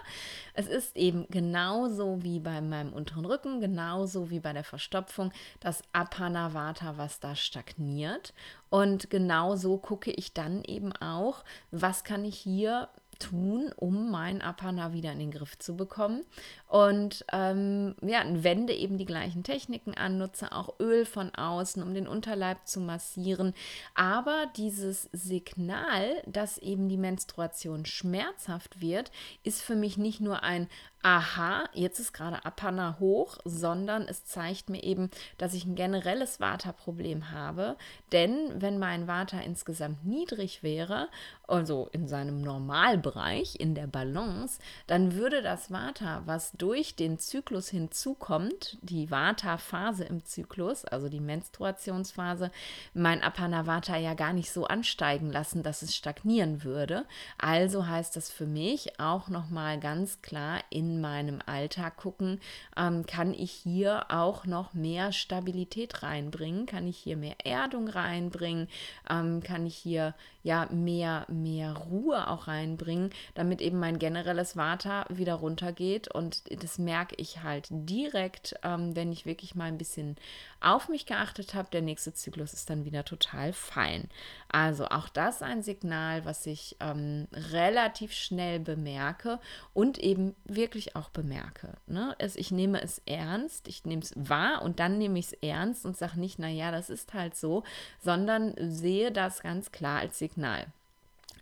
Es 0.53 0.67
ist 0.67 0.95
eben 0.95 1.27
genauso 1.29 2.23
wie 2.23 2.39
bei 2.39 2.59
meinem 2.61 2.93
unteren 2.93 3.25
Rücken, 3.25 3.61
genauso 3.61 4.29
wie 4.29 4.39
bei 4.39 4.53
der 4.53 4.63
Verstopfung, 4.63 5.31
das 5.59 5.81
Apana 5.93 6.53
Vata, 6.53 6.97
was 6.97 7.19
da 7.19 7.35
stagniert. 7.35 8.33
Und 8.69 9.09
genauso 9.09 9.77
gucke 9.77 10.11
ich 10.11 10.33
dann 10.33 10.63
eben 10.63 10.93
auch, 10.97 11.43
was 11.71 12.03
kann 12.03 12.25
ich 12.25 12.37
hier 12.37 12.89
tun, 13.19 13.71
um 13.75 14.11
mein 14.11 14.41
Apana 14.41 14.93
wieder 14.93 15.11
in 15.11 15.19
den 15.19 15.31
Griff 15.31 15.57
zu 15.57 15.75
bekommen. 15.75 16.23
Und 16.67 17.25
ähm, 17.31 17.95
ja, 18.01 18.23
wende 18.25 18.73
eben 18.73 18.97
die 18.97 19.05
gleichen 19.05 19.43
Techniken 19.43 19.93
an, 19.93 20.17
nutze 20.17 20.51
auch 20.51 20.79
Öl 20.79 21.05
von 21.05 21.33
außen, 21.33 21.81
um 21.81 21.93
den 21.93 22.07
Unterleib 22.07 22.67
zu 22.67 22.79
massieren. 22.79 23.53
Aber 23.95 24.45
dieses 24.55 25.09
Signal, 25.13 26.21
dass 26.25 26.57
eben 26.57 26.89
die 26.89 26.97
Menstruation 26.97 27.85
schmerzhaft 27.85 28.81
wird, 28.81 29.11
ist 29.43 29.61
für 29.61 29.75
mich 29.75 29.97
nicht 29.97 30.19
nur 30.19 30.43
ein 30.43 30.67
aha, 31.07 31.69
jetzt 31.71 31.99
ist 31.99 32.11
gerade 32.11 32.43
Apana 32.43 32.97
hoch, 32.99 33.37
sondern 33.45 34.01
es 34.09 34.25
zeigt 34.25 34.69
mir 34.69 34.83
eben, 34.83 35.09
dass 35.37 35.53
ich 35.53 35.63
ein 35.63 35.75
generelles 35.75 36.41
Vata-Problem 36.41 37.31
habe. 37.31 37.77
Denn 38.11 38.61
wenn 38.61 38.77
mein 38.77 39.07
Vata 39.07 39.39
insgesamt 39.39 40.05
niedrig 40.05 40.63
wäre, 40.63 41.07
also 41.47 41.87
in 41.93 42.09
seinem 42.09 42.41
Normalbereich, 42.41 43.57
in 43.57 43.73
der 43.73 43.87
Balance, 43.87 44.59
dann 44.85 45.13
würde 45.13 45.41
das 45.41 45.71
Vata, 45.71 46.23
was 46.25 46.51
durch 46.51 46.97
den 46.97 47.19
Zyklus 47.19 47.69
hinzukommt, 47.69 48.77
die 48.81 49.09
Vata-Phase 49.09 50.03
im 50.03 50.25
Zyklus, 50.25 50.83
also 50.83 51.07
die 51.07 51.21
Menstruationsphase, 51.21 52.51
mein 52.93 53.23
Apana 53.23 53.65
Vata 53.65 53.95
ja 53.95 54.13
gar 54.13 54.33
nicht 54.33 54.51
so 54.51 54.65
ansteigen 54.65 55.31
lassen, 55.31 55.63
dass 55.63 55.83
es 55.83 55.95
stagnieren 55.95 56.65
würde. 56.65 57.05
Also 57.37 57.87
heißt 57.87 58.17
das 58.17 58.29
für 58.29 58.45
mich 58.45 58.99
auch 58.99 59.29
nochmal 59.29 59.79
ganz 59.79 60.21
klar 60.21 60.59
in 60.69 60.96
in 60.97 61.01
meinem 61.01 61.39
Alltag 61.45 61.97
gucken, 61.97 62.39
ähm, 62.75 63.05
kann 63.05 63.33
ich 63.33 63.51
hier 63.51 64.05
auch 64.09 64.45
noch 64.45 64.73
mehr 64.73 65.11
Stabilität 65.11 66.03
reinbringen, 66.03 66.65
kann 66.65 66.87
ich 66.87 66.97
hier 66.97 67.17
mehr 67.17 67.35
Erdung 67.43 67.87
reinbringen, 67.87 68.67
ähm, 69.09 69.41
kann 69.43 69.65
ich 69.65 69.75
hier 69.77 70.15
ja 70.43 70.67
mehr, 70.71 71.25
mehr 71.27 71.73
Ruhe 71.75 72.29
auch 72.29 72.47
reinbringen, 72.47 73.11
damit 73.35 73.61
eben 73.61 73.79
mein 73.79 73.99
generelles 73.99 74.55
Vata 74.55 75.05
wieder 75.09 75.35
runtergeht. 75.35 76.07
Und 76.07 76.43
das 76.63 76.79
merke 76.79 77.15
ich 77.17 77.43
halt 77.43 77.67
direkt, 77.69 78.55
ähm, 78.63 78.95
wenn 78.95 79.11
ich 79.11 79.25
wirklich 79.25 79.55
mal 79.55 79.65
ein 79.65 79.77
bisschen 79.77 80.15
auf 80.61 80.89
mich 80.89 81.05
geachtet 81.05 81.53
habe. 81.53 81.69
Der 81.71 81.81
nächste 81.81 82.13
Zyklus 82.13 82.53
ist 82.53 82.69
dann 82.69 82.85
wieder 82.85 83.03
total 83.03 83.51
fein. 83.53 84.09
Also 84.49 84.85
auch 84.87 85.09
das 85.09 85.41
ein 85.41 85.61
Signal, 85.61 86.23
was 86.23 86.45
ich 86.45 86.77
ähm, 86.79 87.27
relativ 87.33 88.13
schnell 88.13 88.59
bemerke 88.59 89.39
und 89.73 89.97
eben 89.97 90.33
wirklich 90.45 90.76
auch 90.95 91.09
bemerke. 91.09 91.73
Ne? 91.87 92.15
Es, 92.19 92.35
ich 92.35 92.51
nehme 92.51 92.81
es 92.81 93.01
ernst, 93.05 93.67
ich 93.67 93.85
nehme 93.85 94.01
es 94.01 94.13
wahr 94.15 94.61
und 94.61 94.79
dann 94.79 94.97
nehme 94.97 95.19
ich 95.19 95.27
es 95.27 95.33
ernst 95.33 95.85
und 95.85 95.97
sage 95.97 96.19
nicht, 96.19 96.39
naja, 96.39 96.71
das 96.71 96.89
ist 96.89 97.13
halt 97.13 97.35
so, 97.35 97.63
sondern 98.03 98.53
sehe 98.57 99.11
das 99.11 99.41
ganz 99.41 99.71
klar 99.71 99.99
als 99.99 100.19
Signal. 100.19 100.67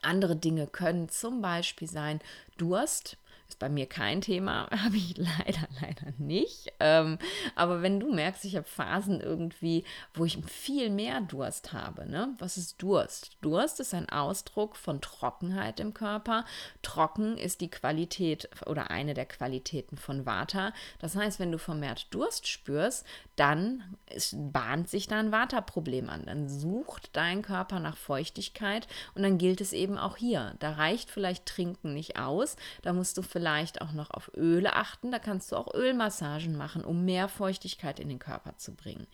Andere 0.01 0.35
Dinge 0.35 0.67
können 0.67 1.09
zum 1.09 1.41
Beispiel 1.41 1.87
sein 1.87 2.19
Durst, 2.57 3.17
ist 3.47 3.59
bei 3.59 3.69
mir 3.69 3.85
kein 3.85 4.21
Thema, 4.21 4.67
habe 4.83 4.97
ich 4.97 5.17
leider, 5.17 5.67
leider 5.81 6.13
nicht. 6.17 6.73
Ähm, 6.79 7.17
aber 7.55 7.81
wenn 7.81 7.99
du 7.99 8.13
merkst, 8.13 8.45
ich 8.45 8.55
habe 8.55 8.67
Phasen 8.67 9.21
irgendwie, 9.21 9.83
wo 10.13 10.25
ich 10.25 10.37
viel 10.45 10.89
mehr 10.89 11.21
Durst 11.21 11.73
habe. 11.73 12.09
Ne? 12.09 12.35
Was 12.39 12.57
ist 12.57 12.81
Durst? 12.81 13.37
Durst 13.41 13.79
ist 13.79 13.93
ein 13.93 14.09
Ausdruck 14.09 14.75
von 14.75 15.01
Trockenheit 15.01 15.79
im 15.79 15.93
Körper. 15.93 16.45
Trocken 16.81 17.37
ist 17.37 17.61
die 17.61 17.69
Qualität 17.69 18.49
oder 18.65 18.89
eine 18.91 19.13
der 19.13 19.25
Qualitäten 19.25 19.97
von 19.97 20.25
Vata. 20.25 20.73
Das 20.99 21.15
heißt, 21.15 21.39
wenn 21.39 21.51
du 21.51 21.59
vermehrt 21.59 22.07
Durst 22.11 22.47
spürst, 22.47 23.05
dann 23.35 23.83
bahnt 24.33 24.89
sich 24.89 25.07
da 25.07 25.19
ein 25.19 25.31
Vata-Problem 25.31 26.09
an. 26.09 26.23
Dann 26.25 26.47
sucht 26.47 27.09
dein 27.13 27.41
Körper 27.41 27.79
nach 27.79 27.97
Feuchtigkeit 27.97 28.87
und 29.13 29.23
dann 29.23 29.37
gilt 29.37 29.59
es 29.59 29.73
eben 29.73 29.97
auch 29.97 30.15
hier. 30.15 30.55
Da 30.59 30.71
reicht 30.71 31.09
vielleicht 31.09 31.45
Trinken 31.45 31.93
nicht 31.93 32.17
aus. 32.17 32.55
Da 32.81 32.93
musst 32.93 33.17
du 33.17 33.21
vielleicht 33.21 33.81
auch 33.81 33.91
noch 33.91 34.11
auf 34.11 34.31
Öle 34.35 34.73
achten. 34.73 35.11
Da 35.11 35.19
kannst 35.19 35.51
du 35.51 35.57
auch 35.57 35.73
Ölmassagen 35.73 36.55
machen, 36.55 36.85
um 36.85 37.03
mehr 37.03 37.27
Feuchtigkeit 37.27 37.99
in 37.99 38.09
den 38.09 38.19
Körper 38.19 38.57
zu 38.57 38.73
bringen. 38.73 39.07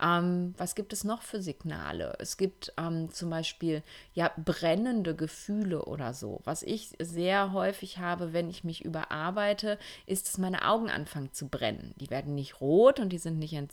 Ähm, 0.00 0.54
was 0.56 0.74
gibt 0.74 0.92
es 0.92 1.04
noch 1.04 1.22
für 1.22 1.42
Signale? 1.42 2.14
Es 2.18 2.36
gibt 2.36 2.72
ähm, 2.78 3.10
zum 3.12 3.30
Beispiel 3.30 3.82
ja 4.14 4.30
brennende 4.36 5.14
Gefühle 5.14 5.84
oder 5.84 6.14
so. 6.14 6.40
Was 6.44 6.62
ich 6.62 6.94
sehr 6.98 7.52
häufig 7.52 7.98
habe, 7.98 8.32
wenn 8.32 8.48
ich 8.48 8.64
mich 8.64 8.84
überarbeite, 8.84 9.78
ist, 10.06 10.28
dass 10.28 10.38
meine 10.38 10.66
Augen 10.66 10.90
anfangen 10.90 11.32
zu 11.32 11.48
brennen. 11.48 11.94
Die 11.96 12.10
werden 12.10 12.34
nicht 12.34 12.60
rot 12.60 13.00
und 13.00 13.10
die 13.10 13.18
sind 13.18 13.38
nicht 13.38 13.52
entzündet, 13.52 13.65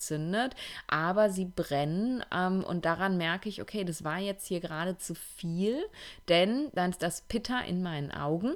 aber 0.88 1.30
sie 1.30 1.46
brennen 1.46 2.24
ähm, 2.34 2.64
und 2.64 2.86
daran 2.86 3.18
merke 3.18 3.50
ich, 3.50 3.62
okay, 3.62 3.84
das 3.84 4.04
war 4.04 4.20
jetzt 4.20 4.48
hier 4.48 4.60
gerade 4.60 4.98
zu 4.98 5.16
viel, 5.16 5.84
denn 6.30 6.70
dann 6.74 6.92
ist 6.92 7.04
das 7.04 7.22
Pitta 7.22 7.60
in 7.62 7.84
meinen 7.84 8.12
Augen. 8.12 8.56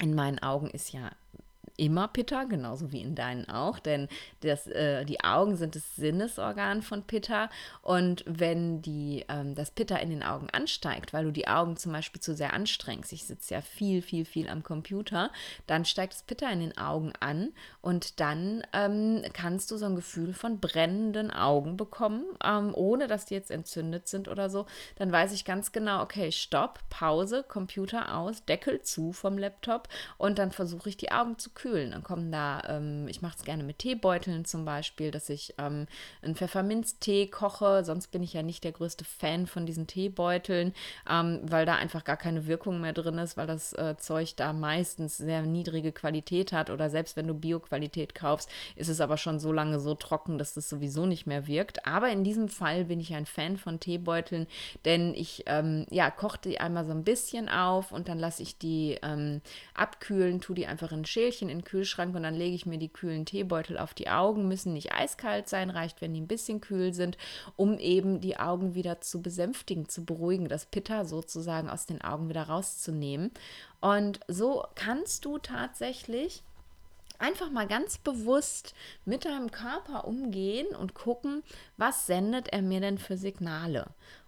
In 0.00 0.14
meinen 0.14 0.40
Augen 0.40 0.70
ist 0.70 0.92
ja 0.92 1.10
immer 1.76 2.08
Pitta, 2.08 2.44
genauso 2.44 2.92
wie 2.92 3.00
in 3.00 3.14
deinen 3.14 3.48
auch, 3.48 3.78
denn 3.78 4.08
das, 4.40 4.66
äh, 4.68 5.04
die 5.04 5.22
Augen 5.24 5.56
sind 5.56 5.74
das 5.74 5.96
Sinnesorgan 5.96 6.82
von 6.82 7.02
Pitta 7.02 7.50
und 7.82 8.22
wenn 8.26 8.80
die, 8.80 9.24
ähm, 9.28 9.54
das 9.54 9.72
Pitta 9.72 9.96
in 9.96 10.10
den 10.10 10.22
Augen 10.22 10.48
ansteigt, 10.50 11.12
weil 11.12 11.24
du 11.24 11.32
die 11.32 11.48
Augen 11.48 11.76
zum 11.76 11.92
Beispiel 11.92 12.20
zu 12.20 12.34
sehr 12.34 12.52
anstrengst, 12.52 13.12
ich 13.12 13.24
sitze 13.24 13.54
ja 13.54 13.60
viel, 13.60 14.02
viel, 14.02 14.24
viel 14.24 14.48
am 14.48 14.62
Computer, 14.62 15.30
dann 15.66 15.84
steigt 15.84 16.12
das 16.12 16.22
Pitta 16.22 16.48
in 16.48 16.60
den 16.60 16.78
Augen 16.78 17.12
an 17.18 17.52
und 17.80 18.20
dann 18.20 18.64
ähm, 18.72 19.22
kannst 19.32 19.70
du 19.70 19.76
so 19.76 19.86
ein 19.86 19.96
Gefühl 19.96 20.32
von 20.32 20.60
brennenden 20.60 21.32
Augen 21.32 21.76
bekommen, 21.76 22.24
ähm, 22.44 22.72
ohne 22.74 23.08
dass 23.08 23.26
die 23.26 23.34
jetzt 23.34 23.50
entzündet 23.50 24.06
sind 24.06 24.28
oder 24.28 24.48
so, 24.48 24.66
dann 24.96 25.10
weiß 25.10 25.32
ich 25.32 25.44
ganz 25.44 25.72
genau, 25.72 26.02
okay, 26.02 26.30
Stopp, 26.30 26.78
Pause, 26.88 27.44
Computer 27.46 28.16
aus, 28.16 28.44
Deckel 28.44 28.82
zu 28.82 29.12
vom 29.12 29.38
Laptop 29.38 29.88
und 30.18 30.38
dann 30.38 30.52
versuche 30.52 30.88
ich 30.88 30.96
die 30.96 31.10
Augen 31.10 31.36
zu 31.36 31.50
kühlen 31.50 31.63
kühlen. 31.64 31.92
Dann 31.92 32.02
kommen 32.02 32.30
da, 32.30 32.62
ähm, 32.68 33.08
ich 33.08 33.22
mache 33.22 33.36
es 33.38 33.44
gerne 33.44 33.62
mit 33.62 33.78
Teebeuteln 33.78 34.44
zum 34.44 34.66
Beispiel, 34.66 35.10
dass 35.10 35.30
ich 35.30 35.54
ähm, 35.56 35.86
einen 36.20 36.34
Pfefferminztee 36.34 37.28
koche. 37.28 37.82
Sonst 37.84 38.08
bin 38.08 38.22
ich 38.22 38.34
ja 38.34 38.42
nicht 38.42 38.64
der 38.64 38.72
größte 38.72 39.06
Fan 39.06 39.46
von 39.46 39.64
diesen 39.64 39.86
Teebeuteln, 39.86 40.74
ähm, 41.10 41.40
weil 41.42 41.64
da 41.64 41.76
einfach 41.76 42.04
gar 42.04 42.18
keine 42.18 42.46
Wirkung 42.46 42.82
mehr 42.82 42.92
drin 42.92 43.16
ist, 43.16 43.38
weil 43.38 43.46
das 43.46 43.72
äh, 43.72 43.96
Zeug 43.96 44.36
da 44.36 44.52
meistens 44.52 45.16
sehr 45.16 45.40
niedrige 45.40 45.92
Qualität 45.92 46.52
hat. 46.52 46.68
Oder 46.68 46.90
selbst 46.90 47.16
wenn 47.16 47.28
du 47.28 47.32
Bioqualität 47.32 48.14
kaufst, 48.14 48.50
ist 48.76 48.88
es 48.88 49.00
aber 49.00 49.16
schon 49.16 49.40
so 49.40 49.50
lange 49.50 49.80
so 49.80 49.94
trocken, 49.94 50.36
dass 50.36 50.52
das 50.52 50.68
sowieso 50.68 51.06
nicht 51.06 51.26
mehr 51.26 51.46
wirkt. 51.46 51.86
Aber 51.86 52.10
in 52.10 52.24
diesem 52.24 52.48
Fall 52.48 52.84
bin 52.84 53.00
ich 53.00 53.14
ein 53.14 53.24
Fan 53.24 53.56
von 53.56 53.80
Teebeuteln, 53.80 54.46
denn 54.84 55.14
ich 55.14 55.44
ähm, 55.46 55.86
ja, 55.88 56.10
koche 56.10 56.40
die 56.44 56.60
einmal 56.60 56.84
so 56.84 56.92
ein 56.92 57.04
bisschen 57.04 57.48
auf 57.48 57.90
und 57.90 58.08
dann 58.08 58.18
lasse 58.18 58.42
ich 58.42 58.58
die 58.58 58.98
ähm, 59.02 59.40
abkühlen, 59.72 60.42
tue 60.42 60.56
die 60.56 60.66
einfach 60.66 60.92
in 60.92 61.04
ein 61.04 61.06
Schälchen 61.06 61.53
in 61.54 61.60
den 61.60 61.64
Kühlschrank 61.64 62.14
und 62.14 62.24
dann 62.24 62.34
lege 62.34 62.54
ich 62.54 62.66
mir 62.66 62.78
die 62.78 62.88
kühlen 62.88 63.24
Teebeutel 63.24 63.78
auf 63.78 63.94
die 63.94 64.10
Augen. 64.10 64.48
Müssen 64.48 64.74
nicht 64.74 64.92
eiskalt 64.92 65.48
sein, 65.48 65.70
reicht, 65.70 66.00
wenn 66.00 66.12
die 66.12 66.20
ein 66.20 66.26
bisschen 66.26 66.60
kühl 66.60 66.92
sind, 66.92 67.16
um 67.56 67.78
eben 67.78 68.20
die 68.20 68.36
Augen 68.36 68.74
wieder 68.74 69.00
zu 69.00 69.22
besänftigen, 69.22 69.88
zu 69.88 70.04
beruhigen, 70.04 70.48
das 70.48 70.66
Pitta 70.66 71.04
sozusagen 71.04 71.70
aus 71.70 71.86
den 71.86 72.02
Augen 72.02 72.28
wieder 72.28 72.44
rauszunehmen. 72.44 73.30
Und 73.80 74.20
so 74.28 74.64
kannst 74.74 75.24
du 75.24 75.38
tatsächlich 75.38 76.42
einfach 77.18 77.50
mal 77.50 77.66
ganz 77.66 77.98
bewusst 77.98 78.74
mit 79.04 79.24
deinem 79.24 79.50
Körper 79.50 80.06
umgehen 80.06 80.66
und 80.74 80.94
gucken, 80.94 81.42
was 81.76 82.06
sendet 82.06 82.48
er 82.48 82.62
mir 82.62 82.80
denn 82.80 82.98
für 82.98 83.16
Signale. 83.16 83.86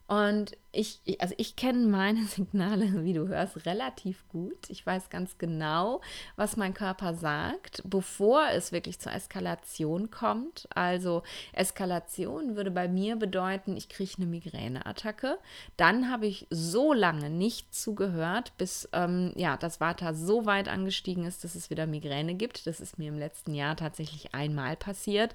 Und 0.08 0.56
ich, 0.70 1.00
also 1.18 1.34
ich 1.36 1.56
kenne 1.56 1.86
meine 1.86 2.24
Signale, 2.26 3.04
wie 3.04 3.12
du 3.12 3.26
hörst, 3.28 3.66
relativ 3.66 4.28
gut. 4.28 4.68
Ich 4.68 4.86
weiß 4.86 5.10
ganz 5.10 5.38
genau, 5.38 6.00
was 6.36 6.56
mein 6.56 6.74
Körper 6.74 7.14
sagt, 7.14 7.82
bevor 7.84 8.48
es 8.52 8.72
wirklich 8.72 8.98
zur 9.00 9.12
Eskalation 9.12 10.10
kommt. 10.10 10.68
Also 10.74 11.22
Eskalation 11.52 12.56
würde 12.56 12.70
bei 12.70 12.88
mir 12.88 13.16
bedeuten, 13.16 13.76
ich 13.76 13.88
kriege 13.88 14.12
eine 14.18 14.26
Migräneattacke. 14.26 15.38
Dann 15.76 16.10
habe 16.10 16.26
ich 16.26 16.46
so 16.50 16.92
lange 16.92 17.30
nicht 17.30 17.74
zugehört, 17.74 18.52
bis 18.58 18.88
ähm, 18.92 19.32
ja, 19.34 19.56
das 19.56 19.80
Vata 19.80 20.14
so 20.14 20.46
weit 20.46 20.68
angestiegen 20.68 21.24
ist, 21.24 21.42
dass 21.42 21.54
es 21.54 21.70
wieder 21.70 21.86
Migräne 21.86 22.34
gibt. 22.34 22.66
Das 22.66 22.80
ist 22.80 22.98
mir 22.98 23.08
im 23.08 23.18
letzten 23.18 23.54
Jahr 23.54 23.76
tatsächlich 23.76 24.34
einmal 24.34 24.76
passiert. 24.76 25.34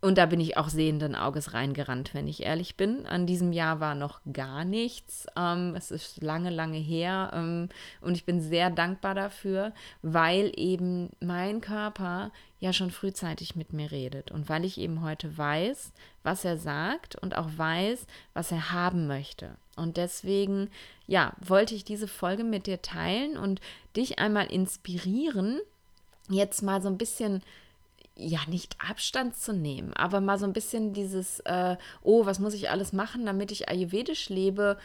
Und 0.00 0.16
da 0.16 0.26
bin 0.26 0.38
ich 0.38 0.56
auch 0.56 0.68
sehenden 0.68 1.16
Auges 1.16 1.54
reingerannt, 1.54 2.14
wenn 2.14 2.28
ich 2.28 2.44
ehrlich 2.44 2.76
bin. 2.76 3.04
An 3.06 3.26
diesem 3.26 3.52
Jahr 3.52 3.80
war 3.80 3.96
noch 3.96 4.20
gar 4.32 4.64
nichts. 4.64 5.26
Ähm, 5.36 5.74
es 5.76 5.90
ist 5.90 6.22
lange, 6.22 6.50
lange 6.50 6.78
her. 6.78 7.32
Ähm, 7.34 7.68
und 8.00 8.14
ich 8.14 8.24
bin 8.24 8.40
sehr 8.40 8.70
dankbar 8.70 9.16
dafür, 9.16 9.72
weil 10.02 10.52
eben 10.54 11.10
mein 11.18 11.60
Körper 11.60 12.30
ja 12.60 12.72
schon 12.72 12.92
frühzeitig 12.92 13.56
mit 13.56 13.72
mir 13.72 13.90
redet. 13.90 14.30
Und 14.30 14.48
weil 14.48 14.64
ich 14.64 14.78
eben 14.78 15.02
heute 15.02 15.36
weiß, 15.36 15.92
was 16.22 16.44
er 16.44 16.58
sagt 16.58 17.16
und 17.16 17.36
auch 17.36 17.48
weiß, 17.56 18.06
was 18.34 18.52
er 18.52 18.72
haben 18.72 19.08
möchte. 19.08 19.56
Und 19.74 19.96
deswegen, 19.96 20.70
ja, 21.08 21.32
wollte 21.40 21.74
ich 21.74 21.84
diese 21.84 22.06
Folge 22.06 22.44
mit 22.44 22.68
dir 22.68 22.82
teilen 22.82 23.36
und 23.36 23.60
dich 23.96 24.20
einmal 24.20 24.46
inspirieren, 24.46 25.60
jetzt 26.28 26.62
mal 26.62 26.80
so 26.80 26.88
ein 26.88 26.98
bisschen 26.98 27.42
ja, 28.18 28.40
nicht 28.48 28.76
Abstand 28.80 29.36
zu 29.36 29.52
nehmen, 29.52 29.92
aber 29.94 30.20
mal 30.20 30.38
so 30.38 30.44
ein 30.44 30.52
bisschen 30.52 30.92
dieses, 30.92 31.38
äh, 31.40 31.76
oh, 32.02 32.26
was 32.26 32.40
muss 32.40 32.52
ich 32.52 32.68
alles 32.68 32.92
machen, 32.92 33.24
damit 33.24 33.52
ich 33.52 33.68
ayurvedisch 33.68 34.28
lebe, 34.28 34.76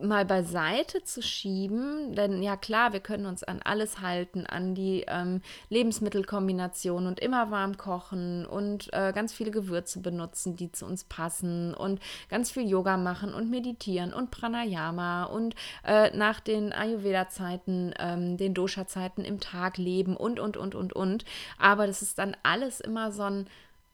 mal 0.00 0.24
beiseite 0.24 1.02
zu 1.02 1.22
schieben, 1.22 2.14
denn 2.14 2.42
ja 2.42 2.56
klar, 2.56 2.92
wir 2.92 3.00
können 3.00 3.26
uns 3.26 3.42
an 3.42 3.60
alles 3.64 4.00
halten, 4.00 4.46
an 4.46 4.74
die 4.74 5.04
ähm, 5.08 5.40
Lebensmittelkombination 5.70 7.06
und 7.06 7.20
immer 7.20 7.50
warm 7.50 7.76
kochen 7.76 8.46
und 8.46 8.92
äh, 8.92 9.12
ganz 9.12 9.32
viele 9.32 9.50
Gewürze 9.50 10.00
benutzen, 10.00 10.56
die 10.56 10.70
zu 10.70 10.86
uns 10.86 11.04
passen 11.04 11.74
und 11.74 12.00
ganz 12.28 12.50
viel 12.50 12.68
Yoga 12.68 12.96
machen 12.96 13.34
und 13.34 13.50
meditieren 13.50 14.12
und 14.12 14.30
Pranayama 14.30 15.24
und 15.24 15.54
äh, 15.84 16.16
nach 16.16 16.40
den 16.40 16.72
Ayurveda-Zeiten, 16.72 17.94
ähm, 17.98 18.36
den 18.36 18.54
Dosha-Zeiten 18.54 19.24
im 19.24 19.40
Tag 19.40 19.78
leben 19.78 20.16
und, 20.16 20.38
und, 20.38 20.56
und, 20.56 20.74
und, 20.74 20.92
und. 20.92 21.24
Aber 21.58 21.86
das 21.86 22.02
ist 22.02 22.18
dann 22.18 22.36
alles 22.42 22.80
immer 22.80 23.10
so 23.10 23.22
ein 23.22 23.46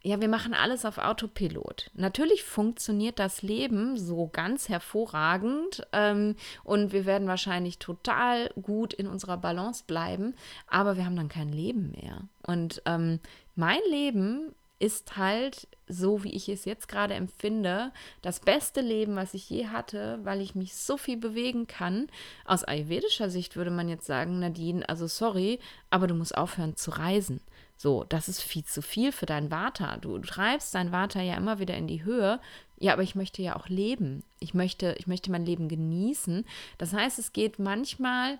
ja, 0.02 0.20
wir 0.20 0.28
machen 0.28 0.54
alles 0.54 0.84
auf 0.84 0.98
Autopilot. 0.98 1.90
Natürlich 1.94 2.44
funktioniert 2.44 3.18
das 3.18 3.42
Leben 3.42 3.96
so 3.96 4.28
ganz 4.32 4.68
hervorragend 4.68 5.86
ähm, 5.92 6.36
und 6.62 6.92
wir 6.92 7.04
werden 7.04 7.26
wahrscheinlich 7.26 7.78
total 7.78 8.50
gut 8.62 8.94
in 8.94 9.08
unserer 9.08 9.36
Balance 9.36 9.84
bleiben, 9.86 10.34
aber 10.68 10.96
wir 10.96 11.04
haben 11.04 11.16
dann 11.16 11.28
kein 11.28 11.52
Leben 11.52 11.90
mehr. 11.90 12.28
Und 12.46 12.80
ähm, 12.86 13.18
mein 13.56 13.80
Leben 13.90 14.54
ist 14.78 15.16
halt, 15.16 15.66
so 15.88 16.22
wie 16.22 16.32
ich 16.34 16.48
es 16.48 16.64
jetzt 16.64 16.88
gerade 16.88 17.14
empfinde, 17.14 17.92
das 18.22 18.40
beste 18.40 18.80
Leben, 18.80 19.16
was 19.16 19.34
ich 19.34 19.48
je 19.50 19.66
hatte, 19.66 20.20
weil 20.22 20.40
ich 20.40 20.54
mich 20.54 20.74
so 20.74 20.96
viel 20.96 21.16
bewegen 21.16 21.66
kann. 21.66 22.08
Aus 22.44 22.64
ayurvedischer 22.64 23.30
Sicht 23.30 23.56
würde 23.56 23.70
man 23.70 23.88
jetzt 23.88 24.06
sagen, 24.06 24.38
Nadine, 24.38 24.88
also 24.88 25.06
sorry, 25.06 25.58
aber 25.90 26.06
du 26.06 26.14
musst 26.14 26.36
aufhören 26.36 26.76
zu 26.76 26.90
reisen. 26.92 27.40
So, 27.76 28.04
das 28.04 28.28
ist 28.28 28.42
viel 28.42 28.64
zu 28.64 28.82
viel 28.82 29.12
für 29.12 29.26
dein 29.26 29.50
Vata. 29.50 29.98
Du 29.98 30.18
treibst 30.18 30.74
dein 30.74 30.90
Vata 30.90 31.22
ja 31.22 31.36
immer 31.36 31.60
wieder 31.60 31.76
in 31.76 31.86
die 31.86 32.02
Höhe. 32.02 32.40
Ja, 32.80 32.92
aber 32.92 33.02
ich 33.02 33.14
möchte 33.14 33.40
ja 33.40 33.56
auch 33.56 33.68
leben. 33.68 34.24
Ich 34.40 34.52
möchte, 34.52 34.96
ich 34.98 35.06
möchte 35.06 35.30
mein 35.30 35.46
Leben 35.46 35.68
genießen. 35.68 36.44
Das 36.76 36.92
heißt, 36.92 37.18
es 37.20 37.32
geht 37.32 37.60
manchmal 37.60 38.38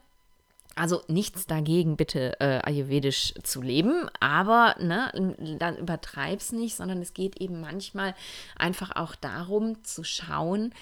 also 0.79 1.03
nichts 1.09 1.47
dagegen, 1.47 1.97
bitte 1.97 2.41
äh, 2.41 2.61
ayurvedisch 2.63 3.35
zu 3.43 3.61
leben, 3.61 4.09
aber 4.21 4.77
ne, 4.81 5.13
dann 5.59 5.77
übertreib's 5.77 6.53
nicht, 6.53 6.77
sondern 6.77 7.01
es 7.03 7.15
geht 7.15 7.41
eben 7.41 7.61
manchmal 7.61 8.15
einfach 8.57 8.95
auch 8.97 9.15
darum 9.15 9.83
zu 9.85 10.05
schauen, 10.05 10.73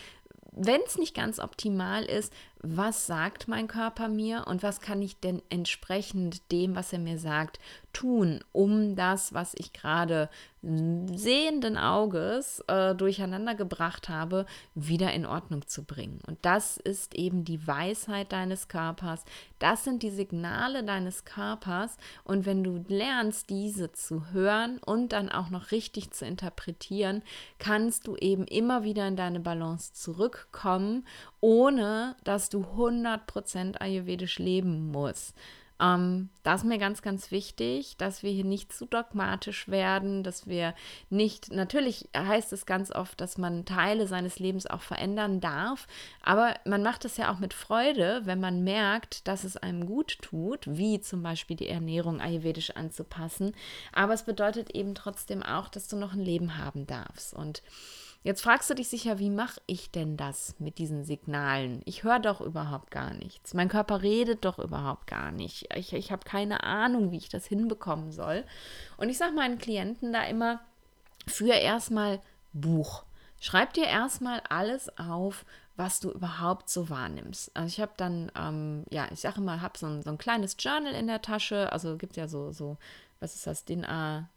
wenn 0.52 0.80
es 0.86 0.96
nicht 0.96 1.14
ganz 1.14 1.38
optimal 1.38 2.04
ist, 2.04 2.32
was 2.62 3.06
sagt 3.06 3.48
mein 3.48 3.68
Körper 3.68 4.08
mir 4.08 4.46
und 4.46 4.62
was 4.62 4.80
kann 4.80 5.02
ich 5.02 5.20
denn 5.20 5.42
entsprechend 5.50 6.50
dem, 6.50 6.74
was 6.74 6.92
er 6.92 6.98
mir 6.98 7.18
sagt, 7.18 7.60
tun, 7.92 8.40
um 8.52 8.96
das, 8.96 9.32
was 9.32 9.54
ich 9.56 9.72
gerade 9.72 10.28
sehenden 10.62 11.76
Auges 11.76 12.62
äh, 12.66 12.94
durcheinander 12.94 13.54
gebracht 13.54 14.08
habe, 14.08 14.46
wieder 14.74 15.12
in 15.12 15.24
Ordnung 15.24 15.66
zu 15.68 15.84
bringen. 15.84 16.20
Und 16.26 16.38
das 16.42 16.76
ist 16.76 17.14
eben 17.14 17.44
die 17.44 17.66
Weisheit 17.66 18.32
deines 18.32 18.66
Körpers. 18.66 19.24
Das 19.60 19.84
sind 19.84 20.02
die 20.02 20.10
Signale 20.10 20.82
deines 20.82 21.24
Körpers. 21.24 21.96
Und 22.24 22.46
wenn 22.46 22.64
du 22.64 22.84
lernst, 22.88 23.48
diese 23.48 23.92
zu 23.92 24.32
hören 24.32 24.78
und 24.84 25.12
dann 25.12 25.30
auch 25.30 25.50
noch 25.50 25.70
richtig 25.70 26.10
zu 26.10 26.26
interpretieren, 26.26 27.22
kannst 27.58 28.08
du 28.08 28.16
eben 28.16 28.44
immer 28.44 28.82
wieder 28.82 29.06
in 29.06 29.16
deine 29.16 29.40
Balance 29.40 29.92
zurückkommen, 29.92 31.06
ohne 31.40 32.16
dass 32.24 32.48
du 32.48 32.62
100% 32.62 33.76
ayurvedisch 33.76 34.38
leben 34.38 34.90
musst. 34.90 35.34
Ähm, 35.80 36.30
das 36.42 36.62
ist 36.62 36.68
mir 36.68 36.78
ganz, 36.78 37.02
ganz 37.02 37.30
wichtig, 37.30 37.96
dass 37.98 38.22
wir 38.22 38.30
hier 38.30 38.44
nicht 38.44 38.72
zu 38.72 38.86
dogmatisch 38.86 39.68
werden, 39.68 40.22
dass 40.22 40.46
wir 40.46 40.74
nicht, 41.10 41.52
natürlich 41.52 42.08
heißt 42.16 42.52
es 42.52 42.66
ganz 42.66 42.90
oft, 42.90 43.20
dass 43.20 43.36
man 43.36 43.64
Teile 43.66 44.06
seines 44.06 44.38
Lebens 44.38 44.66
auch 44.66 44.80
verändern 44.80 45.40
darf, 45.40 45.86
aber 46.22 46.54
man 46.64 46.82
macht 46.82 47.04
es 47.04 47.16
ja 47.18 47.32
auch 47.32 47.38
mit 47.38 47.52
Freude, 47.52 48.22
wenn 48.24 48.40
man 48.40 48.64
merkt, 48.64 49.28
dass 49.28 49.44
es 49.44 49.56
einem 49.56 49.86
gut 49.86 50.18
tut, 50.22 50.60
wie 50.66 51.00
zum 51.00 51.22
Beispiel 51.22 51.56
die 51.56 51.68
Ernährung 51.68 52.20
ayurvedisch 52.20 52.70
anzupassen. 52.70 53.52
Aber 53.92 54.14
es 54.14 54.22
bedeutet 54.22 54.70
eben 54.70 54.94
trotzdem 54.94 55.42
auch, 55.42 55.68
dass 55.68 55.88
du 55.88 55.96
noch 55.96 56.14
ein 56.14 56.20
Leben 56.20 56.56
haben 56.56 56.86
darfst. 56.86 57.34
Und 57.34 57.62
Jetzt 58.26 58.42
fragst 58.42 58.68
du 58.68 58.74
dich 58.74 58.88
sicher, 58.88 59.20
wie 59.20 59.30
mache 59.30 59.60
ich 59.68 59.92
denn 59.92 60.16
das 60.16 60.56
mit 60.58 60.78
diesen 60.78 61.04
Signalen? 61.04 61.80
Ich 61.84 62.02
höre 62.02 62.18
doch 62.18 62.40
überhaupt 62.40 62.90
gar 62.90 63.14
nichts. 63.14 63.54
Mein 63.54 63.68
Körper 63.68 64.02
redet 64.02 64.44
doch 64.44 64.58
überhaupt 64.58 65.06
gar 65.06 65.30
nicht. 65.30 65.72
Ich, 65.76 65.92
ich 65.92 66.10
habe 66.10 66.24
keine 66.24 66.64
Ahnung, 66.64 67.12
wie 67.12 67.18
ich 67.18 67.28
das 67.28 67.46
hinbekommen 67.46 68.10
soll. 68.10 68.42
Und 68.96 69.10
ich 69.10 69.16
sage 69.16 69.32
meinen 69.32 69.58
Klienten 69.58 70.12
da 70.12 70.24
immer, 70.24 70.58
für 71.28 71.54
erstmal 71.54 72.20
Buch. 72.52 73.04
Schreib 73.38 73.74
dir 73.74 73.86
erstmal 73.86 74.40
alles 74.48 74.90
auf, 74.98 75.46
was 75.76 76.00
du 76.00 76.10
überhaupt 76.10 76.68
so 76.68 76.90
wahrnimmst. 76.90 77.56
Also 77.56 77.68
ich 77.68 77.80
habe 77.80 77.92
dann, 77.96 78.32
ähm, 78.34 78.86
ja, 78.90 79.06
ich 79.12 79.20
sage 79.20 79.40
mal, 79.40 79.60
habe 79.62 79.78
so 79.78 79.86
ein, 79.86 80.02
so 80.02 80.10
ein 80.10 80.18
kleines 80.18 80.56
Journal 80.58 80.94
in 80.94 81.06
der 81.06 81.22
Tasche. 81.22 81.72
Also 81.72 81.96
gibt 81.96 82.16
ja 82.16 82.26
so, 82.26 82.50
so, 82.50 82.76
was 83.20 83.36
ist 83.36 83.46
das, 83.46 83.64
DIN 83.64 83.84
A 83.84 84.28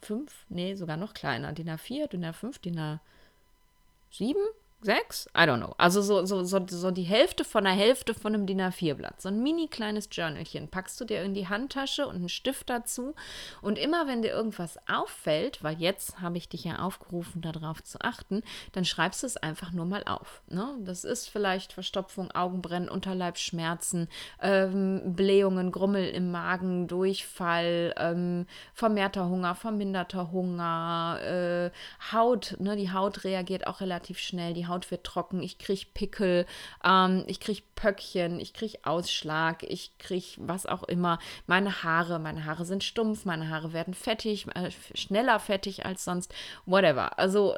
5, 0.00 0.46
nee, 0.48 0.74
sogar 0.74 0.96
noch 0.96 1.14
kleiner. 1.14 1.52
DIN 1.52 1.70
A4, 1.70 2.08
DIN 2.08 2.24
A5, 2.24 2.60
DIN 2.60 2.78
A7, 2.78 4.36
sechs? 4.82 5.26
I 5.36 5.40
don't 5.40 5.58
know. 5.58 5.74
Also 5.78 6.02
so, 6.02 6.24
so, 6.24 6.44
so, 6.44 6.64
so 6.66 6.90
die 6.90 7.02
Hälfte 7.02 7.44
von 7.44 7.64
der 7.64 7.72
Hälfte 7.72 8.14
von 8.14 8.34
einem 8.34 8.46
DIN 8.46 8.60
A4-Blatt. 8.60 9.20
So 9.20 9.28
ein 9.28 9.42
mini 9.42 9.68
kleines 9.68 10.08
Journalchen. 10.10 10.68
Packst 10.68 11.00
du 11.00 11.04
dir 11.04 11.22
in 11.22 11.34
die 11.34 11.48
Handtasche 11.48 12.06
und 12.06 12.16
einen 12.16 12.28
Stift 12.28 12.70
dazu. 12.70 13.14
Und 13.62 13.78
immer 13.78 14.06
wenn 14.06 14.22
dir 14.22 14.30
irgendwas 14.30 14.78
auffällt, 14.88 15.62
weil 15.62 15.78
jetzt 15.78 16.20
habe 16.20 16.38
ich 16.38 16.48
dich 16.48 16.64
ja 16.64 16.78
aufgerufen, 16.80 17.42
darauf 17.42 17.82
zu 17.82 18.00
achten, 18.00 18.42
dann 18.72 18.84
schreibst 18.84 19.22
du 19.22 19.26
es 19.26 19.36
einfach 19.36 19.72
nur 19.72 19.86
mal 19.86 20.04
auf. 20.04 20.42
Ne? 20.48 20.76
Das 20.80 21.04
ist 21.04 21.28
vielleicht 21.28 21.72
Verstopfung, 21.72 22.30
Augenbrennen, 22.30 22.88
Unterleibsschmerzen, 22.88 24.08
ähm, 24.40 25.14
Blähungen, 25.14 25.72
Grummel 25.72 26.08
im 26.08 26.30
Magen, 26.30 26.86
Durchfall, 26.86 27.94
ähm, 27.96 28.46
vermehrter 28.74 29.28
Hunger, 29.28 29.54
verminderter 29.54 30.30
Hunger, 30.30 31.18
äh, 31.22 31.70
Haut. 32.12 32.56
Ne? 32.58 32.76
Die 32.76 32.92
Haut 32.92 33.24
reagiert 33.24 33.66
auch 33.66 33.80
relativ 33.80 34.18
schnell. 34.18 34.54
Die 34.54 34.65
Haut 34.68 34.90
wird 34.90 35.04
trocken, 35.04 35.42
ich 35.42 35.58
kriege 35.58 35.86
Pickel, 35.94 36.46
ähm, 36.84 37.24
ich 37.26 37.40
kriege 37.40 37.62
Pöckchen, 37.74 38.40
ich 38.40 38.54
kriege 38.54 38.78
Ausschlag, 38.84 39.62
ich 39.62 39.96
kriege 39.98 40.26
was 40.38 40.66
auch 40.66 40.82
immer. 40.84 41.18
Meine 41.46 41.82
Haare, 41.82 42.18
meine 42.18 42.44
Haare 42.44 42.64
sind 42.64 42.82
stumpf, 42.82 43.24
meine 43.24 43.50
Haare 43.50 43.72
werden 43.72 43.94
fettig, 43.94 44.46
äh, 44.54 44.70
schneller 44.94 45.38
fettig 45.38 45.84
als 45.84 46.04
sonst, 46.04 46.34
whatever. 46.64 47.18
Also 47.18 47.54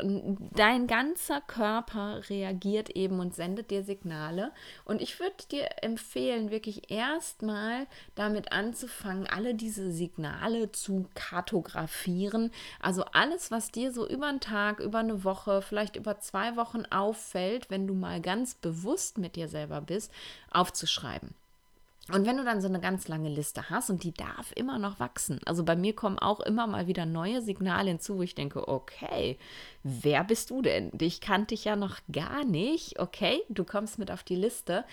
dein 0.55 0.87
ganzer 0.87 1.41
Körper 1.41 2.23
reagiert 2.29 2.91
eben 2.91 3.21
und 3.21 3.35
sendet 3.35 3.71
dir 3.71 3.85
Signale. 3.85 4.53
Und 4.85 5.01
ich 5.01 5.21
würde 5.21 5.37
dir 5.51 5.69
empfehlen, 5.83 6.51
wirklich 6.51 6.91
erstmal 6.91 7.87
damit 8.15 8.53
anzufangen, 8.53 9.27
alle 9.27 9.55
diese 9.55 9.93
Signale 9.93 10.73
zu 10.73 11.09
kartografieren. 11.15 12.51
Also 12.81 13.05
alles, 13.13 13.51
was 13.51 13.71
dir 13.71 13.93
so 13.93 14.09
über 14.09 14.27
einen 14.27 14.41
Tag, 14.41 14.81
über 14.81 14.99
eine 14.99 15.25
Woche, 15.25 15.63
vielleicht 15.63 15.97
über 15.97 16.19
zwei 16.21 16.57
Wochen 16.57 16.85
auffällt, 16.99 17.71
wenn 17.71 17.87
du 17.87 17.95
mal 17.95 18.21
ganz 18.21 18.55
bewusst 18.55 19.19
mit 19.19 19.37
dir 19.37 19.49
selber 19.49 19.81
bist, 19.81 20.11
aufzuschreiben. 20.51 21.35
Und 22.11 22.27
wenn 22.27 22.39
du 22.39 22.45
dann 22.45 22.63
so 22.63 22.69
eine 22.69 22.81
ganz 22.81 23.07
lange 23.07 23.29
Liste 23.29 23.69
hast 23.69 23.91
und 23.91 24.03
die 24.03 24.15
darf 24.15 24.53
immer 24.55 24.79
noch 24.79 24.99
wachsen, 24.99 25.41
also 25.45 25.63
bei 25.63 25.77
mir 25.77 25.95
kommen 25.95 26.19
auch 26.19 26.41
immer 26.41 26.67
mal 26.67 26.87
wieder 26.87 27.05
neue 27.05 27.43
Signale 27.43 27.91
hinzu, 27.91 28.17
wo 28.17 28.23
ich 28.23 28.35
denke, 28.35 28.67
okay, 28.67 29.39
wer 29.83 30.25
bist 30.25 30.49
du 30.49 30.63
denn? 30.63 30.91
Dich 30.93 31.21
kannte 31.21 31.55
ich 31.55 31.65
ja 31.65 31.77
noch 31.77 31.99
gar 32.11 32.45
nicht. 32.45 32.99
Okay, 32.99 33.43
du 33.51 33.65
kommst 33.65 33.99
mit 33.99 34.11
auf 34.11 34.23
die 34.23 34.37
Liste 34.37 34.87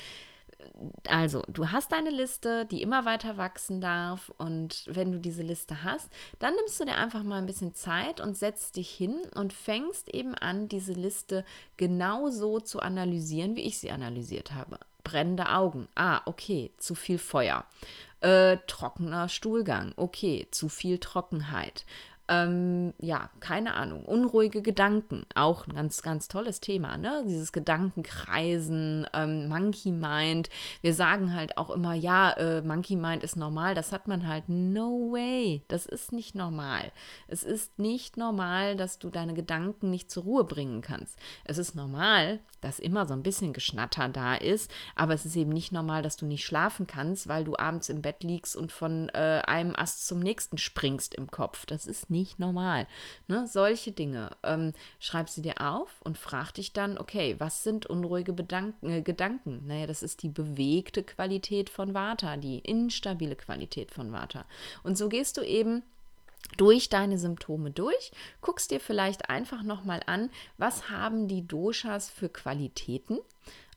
also, 1.08 1.44
du 1.48 1.72
hast 1.72 1.92
deine 1.92 2.10
Liste, 2.10 2.66
die 2.66 2.82
immer 2.82 3.06
weiter 3.06 3.38
wachsen 3.38 3.82
darf. 3.82 4.32
Und 4.38 4.84
wenn 4.88 5.12
du 5.12 5.20
diese 5.20 5.44
Liste 5.44 5.84
hast, 5.84 6.10
dann 6.40 6.56
nimmst 6.56 6.80
du 6.80 6.86
dir 6.86 6.98
einfach 6.98 7.24
mal 7.24 7.38
ein 7.38 7.46
bisschen 7.46 7.74
Zeit 7.74 8.22
und 8.22 8.38
setzt 8.38 8.76
dich 8.76 8.90
hin 8.90 9.16
und 9.36 9.54
fängst 9.54 10.14
eben 10.14 10.36
an, 10.36 10.68
diese 10.68 10.94
Liste 10.94 11.46
genau 11.78 12.30
so 12.30 12.60
zu 12.60 12.80
analysieren, 12.80 13.56
wie 13.56 13.62
ich 13.66 13.78
sie 13.78 13.92
analysiert 13.92 14.54
habe. 14.54 14.80
Brennende 15.04 15.50
Augen. 15.50 15.88
Ah, 15.96 16.22
okay, 16.26 16.72
zu 16.78 16.96
viel 16.96 17.20
Feuer. 17.20 17.66
Äh, 18.22 18.58
trockener 18.66 19.30
Stuhlgang. 19.30 19.94
Okay, 19.98 20.48
zu 20.50 20.68
viel 20.68 20.98
Trockenheit. 20.98 21.86
Ähm, 22.28 22.94
ja, 23.00 23.30
keine 23.40 23.76
Ahnung, 23.76 24.04
unruhige 24.04 24.64
Gedanken, 24.64 25.28
auch 25.36 25.68
ein 25.68 25.76
ganz, 25.76 26.02
ganz 26.02 26.28
tolles 26.28 26.60
Thema, 26.60 26.98
ne? 26.98 27.24
Dieses 27.28 27.52
Gedankenkreisen, 27.52 29.06
ähm, 29.14 29.48
Monkey 29.48 29.92
Mind. 29.92 30.50
Wir 30.82 30.96
sagen 30.96 31.36
halt 31.36 31.60
auch 31.60 31.70
immer, 31.70 31.94
ja, 31.94 32.32
äh, 32.32 32.62
Monkey 32.64 32.96
Mind 32.96 33.24
ist 33.24 33.36
normal, 33.36 33.76
das 33.76 33.92
hat 33.92 34.08
man 34.08 34.28
halt. 34.28 34.46
No 34.48 35.12
way, 35.12 35.64
das 35.68 35.86
ist 35.86 36.14
nicht 36.14 36.34
normal. 36.34 36.92
Es 37.28 37.44
ist 37.44 37.78
nicht 37.78 38.18
normal, 38.18 38.76
dass 38.76 38.98
du 38.98 39.12
deine 39.12 39.36
Gedanken 39.36 39.92
nicht 39.92 40.10
zur 40.10 40.24
Ruhe 40.24 40.44
bringen 40.46 40.82
kannst. 40.82 41.20
Es 41.44 41.60
ist 41.60 41.76
normal, 41.76 42.40
dass 42.62 42.80
immer 42.80 43.06
so 43.06 43.14
ein 43.14 43.22
bisschen 43.22 43.54
Geschnatter 43.54 44.10
da 44.10 44.34
ist, 44.34 44.72
aber 44.96 45.14
es 45.14 45.28
ist 45.28 45.36
eben 45.36 45.52
nicht 45.52 45.72
normal, 45.72 46.02
dass 46.02 46.18
du 46.18 46.26
nicht 46.26 46.44
schlafen 46.44 46.88
kannst, 46.88 47.28
weil 47.28 47.44
du 47.44 47.56
abends 47.56 47.90
im 47.90 48.02
Bett 48.02 48.24
liegst 48.24 48.56
und 48.56 48.72
von 48.72 49.10
äh, 49.10 49.44
einem 49.46 49.76
Ast 49.76 50.08
zum 50.08 50.20
nächsten 50.20 50.58
springst 50.58 51.14
im 51.14 51.30
Kopf. 51.30 51.68
Das 51.68 51.86
ist 51.86 52.10
nicht 52.10 52.15
normal. 52.38 52.88
Ne? 53.28 53.48
Solche 53.48 53.92
Dinge. 53.92 54.32
Ähm, 54.44 54.74
schreib 55.00 55.30
sie 55.30 55.42
dir 55.42 55.62
auf 55.62 56.02
und 56.02 56.18
frag 56.18 56.52
dich 56.54 56.74
dann, 56.74 56.98
okay, 56.98 57.36
was 57.40 57.64
sind 57.64 57.86
unruhige 57.86 58.34
Bedanken, 58.34 58.90
äh, 58.90 59.02
Gedanken? 59.02 59.64
Naja, 59.68 59.88
das 59.88 60.04
ist 60.04 60.24
die 60.24 60.30
bewegte 60.30 61.04
Qualität 61.04 61.70
von 61.70 61.94
Vata, 61.94 62.38
die 62.38 62.60
instabile 62.60 63.36
Qualität 63.36 63.92
von 63.92 64.12
Vata. 64.12 64.46
Und 64.84 64.98
so 64.98 65.10
gehst 65.10 65.38
du 65.38 65.42
eben 65.42 65.84
durch 66.58 66.90
deine 66.90 67.18
Symptome 67.18 67.72
durch, 67.72 68.12
guckst 68.42 68.72
dir 68.72 68.80
vielleicht 68.80 69.30
einfach 69.30 69.64
nochmal 69.64 70.02
an, 70.06 70.30
was 70.58 70.90
haben 70.90 71.28
die 71.28 71.46
Doshas 71.46 72.10
für 72.10 72.30
Qualitäten. 72.30 73.20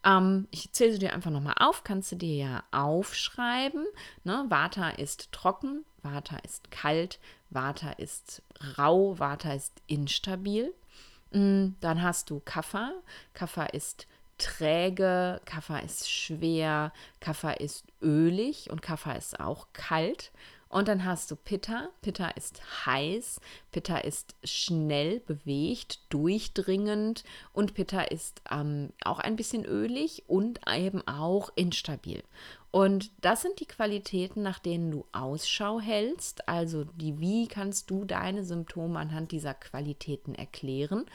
Ähm, 0.04 0.46
ich 0.50 0.72
zähle 0.72 0.92
sie 0.92 0.98
dir 0.98 1.12
einfach 1.12 1.30
nochmal 1.30 1.56
auf, 1.58 1.84
kannst 1.84 2.12
du 2.12 2.16
dir 2.16 2.36
ja 2.36 2.64
aufschreiben. 2.70 3.86
Ne? 4.24 4.44
Vata 4.48 4.90
ist 4.90 5.32
trocken, 5.32 5.84
Vata 6.02 6.36
ist 6.38 6.70
kalt, 6.70 7.18
Vata 7.50 7.92
ist 7.92 8.42
rau, 8.76 9.18
Vata 9.18 9.52
ist 9.52 9.72
instabil. 9.86 10.74
Mm, 11.32 11.70
dann 11.80 12.02
hast 12.02 12.30
du 12.30 12.40
Kapha. 12.40 12.92
Kapha 13.34 13.64
ist 13.66 14.06
träge, 14.38 15.40
Kapha 15.44 15.78
ist 15.78 16.10
schwer, 16.10 16.92
Kapha 17.20 17.50
ist 17.50 17.84
ölig 18.00 18.70
und 18.70 18.82
Kapha 18.82 19.12
ist 19.12 19.40
auch 19.40 19.66
kalt. 19.72 20.30
Und 20.68 20.88
dann 20.88 21.04
hast 21.04 21.30
du 21.30 21.36
Pitta. 21.36 21.88
Pitta 22.02 22.28
ist 22.28 22.60
heiß, 22.86 23.40
Pitta 23.72 23.98
ist 23.98 24.36
schnell 24.44 25.20
bewegt, 25.20 26.00
durchdringend 26.10 27.24
und 27.52 27.74
Pitta 27.74 28.02
ist 28.02 28.42
ähm, 28.50 28.92
auch 29.02 29.18
ein 29.18 29.36
bisschen 29.36 29.64
ölig 29.64 30.24
und 30.26 30.60
eben 30.70 31.06
auch 31.08 31.50
instabil. 31.56 32.22
Und 32.70 33.10
das 33.22 33.42
sind 33.42 33.60
die 33.60 33.66
Qualitäten, 33.66 34.42
nach 34.42 34.58
denen 34.58 34.90
du 34.90 35.06
Ausschau 35.12 35.80
hältst. 35.80 36.48
Also 36.48 36.84
die, 36.84 37.18
wie 37.18 37.48
kannst 37.48 37.90
du 37.90 38.04
deine 38.04 38.44
Symptome 38.44 38.98
anhand 38.98 39.32
dieser 39.32 39.54
Qualitäten 39.54 40.34
erklären? 40.34 41.06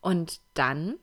Und 0.00 0.40
dann 0.54 0.94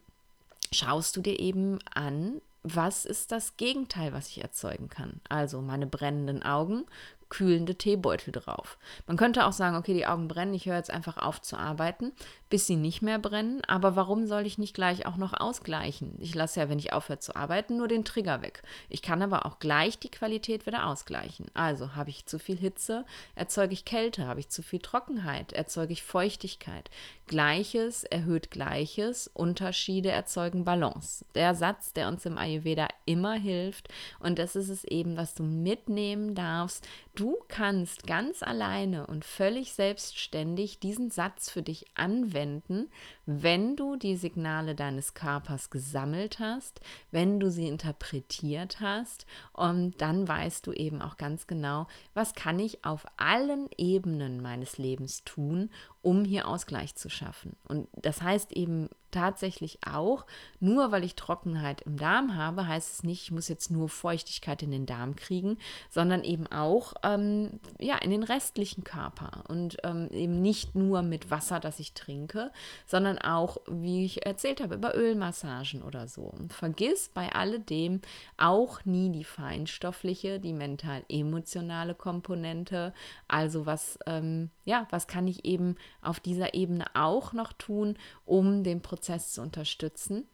schaust 0.71 1.15
du 1.15 1.21
dir 1.21 1.39
eben 1.39 1.79
an, 1.93 2.41
was 2.63 3.05
ist 3.05 3.31
das 3.31 3.57
Gegenteil, 3.57 4.13
was 4.13 4.29
ich 4.29 4.41
erzeugen 4.41 4.89
kann? 4.89 5.19
Also 5.29 5.61
meine 5.61 5.87
brennenden 5.87 6.43
Augen 6.43 6.85
kühlende 7.31 7.75
Teebeutel 7.75 8.31
drauf. 8.31 8.77
Man 9.07 9.17
könnte 9.17 9.47
auch 9.47 9.53
sagen, 9.53 9.75
okay, 9.75 9.93
die 9.95 10.05
Augen 10.05 10.27
brennen, 10.27 10.53
ich 10.53 10.67
höre 10.67 10.75
jetzt 10.75 10.91
einfach 10.91 11.17
auf 11.17 11.41
zu 11.41 11.57
arbeiten, 11.57 12.11
bis 12.49 12.67
sie 12.67 12.75
nicht 12.75 13.01
mehr 13.01 13.17
brennen. 13.17 13.63
Aber 13.67 13.95
warum 13.95 14.27
soll 14.27 14.45
ich 14.45 14.59
nicht 14.59 14.75
gleich 14.75 15.07
auch 15.07 15.15
noch 15.15 15.33
ausgleichen? 15.33 16.15
Ich 16.19 16.35
lasse 16.35 16.59
ja, 16.59 16.69
wenn 16.69 16.77
ich 16.77 16.93
aufhöre 16.93 17.19
zu 17.19 17.35
arbeiten, 17.35 17.77
nur 17.77 17.87
den 17.87 18.05
Trigger 18.05 18.43
weg. 18.43 18.61
Ich 18.89 19.01
kann 19.01 19.21
aber 19.21 19.45
auch 19.45 19.59
gleich 19.59 19.97
die 19.97 20.11
Qualität 20.11 20.67
wieder 20.67 20.85
ausgleichen. 20.85 21.47
Also 21.53 21.95
habe 21.95 22.09
ich 22.09 22.25
zu 22.25 22.37
viel 22.37 22.57
Hitze, 22.57 23.05
erzeuge 23.33 23.73
ich 23.73 23.85
Kälte, 23.85 24.27
habe 24.27 24.41
ich 24.41 24.49
zu 24.49 24.61
viel 24.61 24.79
Trockenheit, 24.79 25.53
erzeuge 25.53 25.93
ich 25.93 26.03
Feuchtigkeit. 26.03 26.91
Gleiches 27.27 28.03
erhöht 28.03 28.51
Gleiches, 28.51 29.31
Unterschiede 29.33 30.11
erzeugen 30.11 30.65
Balance. 30.65 31.23
Der 31.33 31.55
Satz, 31.55 31.93
der 31.93 32.09
uns 32.09 32.25
im 32.25 32.37
Ayurveda 32.37 32.89
immer 33.05 33.35
hilft 33.35 33.87
und 34.19 34.37
das 34.37 34.57
ist 34.57 34.67
es 34.67 34.83
eben, 34.83 35.15
was 35.15 35.33
du 35.33 35.43
mitnehmen 35.43 36.35
darfst. 36.35 36.85
Du 37.15 37.37
kannst 37.49 38.07
ganz 38.07 38.41
alleine 38.41 39.05
und 39.05 39.25
völlig 39.25 39.73
selbstständig 39.73 40.79
diesen 40.79 41.11
Satz 41.11 41.49
für 41.49 41.61
dich 41.61 41.85
anwenden, 41.93 42.89
wenn 43.25 43.75
du 43.75 43.95
die 43.95 44.15
Signale 44.15 44.75
deines 44.75 45.13
Körpers 45.13 45.69
gesammelt 45.69 46.39
hast, 46.39 46.81
wenn 47.11 47.39
du 47.39 47.51
sie 47.51 47.67
interpretiert 47.67 48.79
hast 48.79 49.25
und 49.53 50.01
dann 50.01 50.27
weißt 50.27 50.65
du 50.67 50.73
eben 50.73 51.01
auch 51.01 51.17
ganz 51.17 51.47
genau, 51.47 51.87
was 52.13 52.33
kann 52.33 52.59
ich 52.59 52.83
auf 52.85 53.05
allen 53.17 53.69
Ebenen 53.77 54.41
meines 54.41 54.77
Lebens 54.77 55.23
tun, 55.23 55.69
um 56.01 56.25
hier 56.25 56.47
Ausgleich 56.47 56.95
zu 56.95 57.09
schaffen. 57.09 57.55
Und 57.67 57.87
das 57.93 58.21
heißt 58.21 58.53
eben 58.53 58.89
tatsächlich 59.11 59.79
auch, 59.85 60.25
nur 60.59 60.91
weil 60.91 61.03
ich 61.03 61.15
Trockenheit 61.15 61.81
im 61.81 61.97
Darm 61.97 62.35
habe, 62.35 62.67
heißt 62.67 62.91
es 62.93 63.03
nicht, 63.03 63.23
ich 63.23 63.31
muss 63.31 63.49
jetzt 63.49 63.69
nur 63.69 63.89
Feuchtigkeit 63.89 64.63
in 64.63 64.71
den 64.71 64.85
Darm 64.85 65.15
kriegen, 65.15 65.57
sondern 65.89 66.23
eben 66.23 66.47
auch 66.47 66.93
ähm, 67.03 67.59
ja, 67.79 67.97
in 67.97 68.09
den 68.09 68.23
restlichen 68.23 68.83
Körper 68.83 69.43
und 69.47 69.77
ähm, 69.83 70.07
eben 70.11 70.41
nicht 70.41 70.75
nur 70.75 71.01
mit 71.01 71.29
Wasser, 71.29 71.59
das 71.59 71.79
ich 71.79 71.93
trinke, 71.93 72.51
sondern 72.87 73.10
auch, 73.17 73.57
wie 73.67 74.05
ich 74.05 74.25
erzählt 74.25 74.61
habe, 74.61 74.75
über 74.75 74.95
Ölmassagen 74.95 75.81
oder 75.81 76.07
so. 76.07 76.23
Und 76.23 76.53
vergiss 76.53 77.09
bei 77.09 77.31
alledem 77.33 78.01
auch 78.37 78.85
nie 78.85 79.11
die 79.11 79.23
feinstoffliche, 79.23 80.39
die 80.39 80.53
mental-emotionale 80.53 81.95
Komponente. 81.95 82.93
Also 83.27 83.65
was, 83.65 83.99
ähm, 84.05 84.49
ja, 84.65 84.87
was 84.89 85.07
kann 85.07 85.27
ich 85.27 85.45
eben 85.45 85.75
auf 86.01 86.19
dieser 86.19 86.53
Ebene 86.53 86.85
auch 86.93 87.33
noch 87.33 87.53
tun, 87.53 87.97
um 88.25 88.63
den 88.63 88.81
Prozess 88.81 89.33
zu 89.33 89.41
unterstützen? 89.41 90.27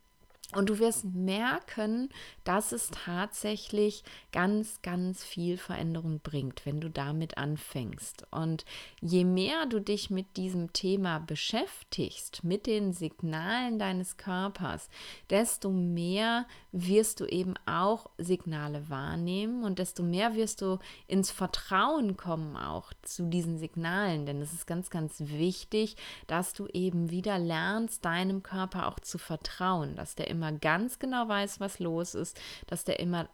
Und 0.53 0.69
du 0.69 0.79
wirst 0.79 1.03
merken, 1.03 2.07
dass 2.45 2.71
es 2.71 2.89
tatsächlich 2.89 4.03
ganz, 4.31 4.81
ganz 4.81 5.21
viel 5.25 5.57
Veränderung 5.57 6.21
bringt, 6.21 6.65
wenn 6.65 6.79
du 6.79 6.89
damit 6.89 7.37
anfängst. 7.37 8.25
Und 8.31 8.63
je 9.01 9.25
mehr 9.25 9.65
du 9.65 9.81
dich 9.81 10.09
mit 10.09 10.37
diesem 10.37 10.71
Thema 10.71 11.19
beschäftigst, 11.19 12.45
mit 12.45 12.65
den 12.65 12.93
Signalen 12.93 13.77
deines 13.77 14.15
Körpers, 14.15 14.89
desto 15.29 15.69
mehr 15.69 16.45
wirst 16.71 17.19
du 17.19 17.25
eben 17.25 17.55
auch 17.65 18.09
Signale 18.17 18.89
wahrnehmen 18.89 19.65
und 19.65 19.79
desto 19.79 20.01
mehr 20.01 20.35
wirst 20.35 20.61
du 20.61 20.79
ins 21.07 21.29
Vertrauen 21.29 22.15
kommen 22.15 22.55
auch 22.55 22.93
zu 23.01 23.25
diesen 23.25 23.57
Signalen. 23.57 24.25
Denn 24.25 24.41
es 24.41 24.53
ist 24.53 24.65
ganz, 24.65 24.89
ganz 24.89 25.15
wichtig, 25.19 25.97
dass 26.27 26.53
du 26.53 26.67
eben 26.67 27.09
wieder 27.09 27.37
lernst, 27.37 28.05
deinem 28.05 28.43
Körper 28.43 28.87
auch 28.87 28.99
zu 29.01 29.17
vertrauen, 29.17 29.97
dass 29.97 30.15
der 30.15 30.36
immer 30.37 30.51
ganz 30.51 30.99
genau 30.99 31.27
weiß, 31.27 31.59
was 31.59 31.79
los 31.79 32.15
ist, 32.15 32.39
dass 32.67 32.85
der 32.85 32.99
immer 32.99 33.27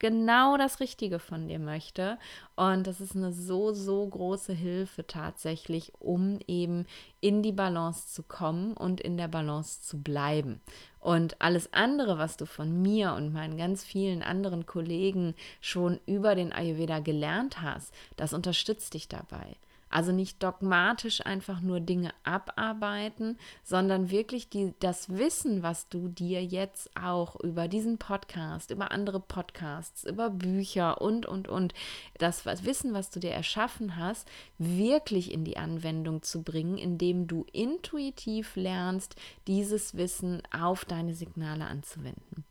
genau 0.00 0.56
das 0.56 0.80
Richtige 0.80 1.20
von 1.20 1.46
dir 1.46 1.60
möchte. 1.60 2.18
Und 2.56 2.88
das 2.88 3.00
ist 3.00 3.14
eine 3.14 3.32
so, 3.32 3.72
so 3.72 4.04
große 4.04 4.52
Hilfe 4.52 5.06
tatsächlich, 5.06 5.92
um 6.00 6.40
eben 6.48 6.86
in 7.20 7.42
die 7.42 7.52
Balance 7.52 8.08
zu 8.08 8.24
kommen 8.24 8.72
und 8.72 9.00
in 9.00 9.16
der 9.16 9.28
Balance 9.28 9.82
zu 9.82 10.02
bleiben. 10.02 10.60
Und 10.98 11.40
alles 11.40 11.72
andere, 11.72 12.18
was 12.18 12.36
du 12.36 12.46
von 12.46 12.82
mir 12.82 13.12
und 13.12 13.32
meinen 13.32 13.56
ganz 13.56 13.84
vielen 13.84 14.22
anderen 14.22 14.66
Kollegen 14.66 15.34
schon 15.60 16.00
über 16.06 16.34
den 16.34 16.52
Ayurveda 16.52 16.98
gelernt 16.98 17.62
hast, 17.62 17.94
das 18.16 18.32
unterstützt 18.32 18.94
dich 18.94 19.06
dabei. 19.06 19.56
Also 19.90 20.12
nicht 20.12 20.40
dogmatisch 20.40 21.26
einfach 21.26 21.60
nur 21.60 21.80
Dinge 21.80 22.12
abarbeiten, 22.22 23.36
sondern 23.64 24.10
wirklich 24.10 24.48
die, 24.48 24.72
das 24.78 25.08
Wissen, 25.10 25.64
was 25.64 25.88
du 25.88 26.06
dir 26.06 26.44
jetzt 26.44 26.90
auch 26.96 27.34
über 27.40 27.66
diesen 27.66 27.98
Podcast, 27.98 28.70
über 28.70 28.92
andere 28.92 29.18
Podcasts, 29.18 30.04
über 30.04 30.30
Bücher 30.30 31.00
und, 31.00 31.26
und, 31.26 31.48
und, 31.48 31.74
das 32.18 32.44
Wissen, 32.46 32.94
was 32.94 33.10
du 33.10 33.18
dir 33.18 33.32
erschaffen 33.32 33.96
hast, 33.96 34.28
wirklich 34.58 35.32
in 35.32 35.44
die 35.44 35.56
Anwendung 35.56 36.22
zu 36.22 36.42
bringen, 36.42 36.78
indem 36.78 37.26
du 37.26 37.44
intuitiv 37.52 38.54
lernst, 38.54 39.16
dieses 39.48 39.96
Wissen 39.96 40.42
auf 40.52 40.84
deine 40.84 41.14
Signale 41.14 41.64
anzuwenden. 41.64 42.44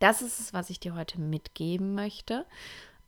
Das 0.00 0.22
ist 0.22 0.38
es, 0.38 0.54
was 0.54 0.70
ich 0.70 0.80
dir 0.80 0.94
heute 0.94 1.20
mitgeben 1.20 1.94
möchte. 1.94 2.46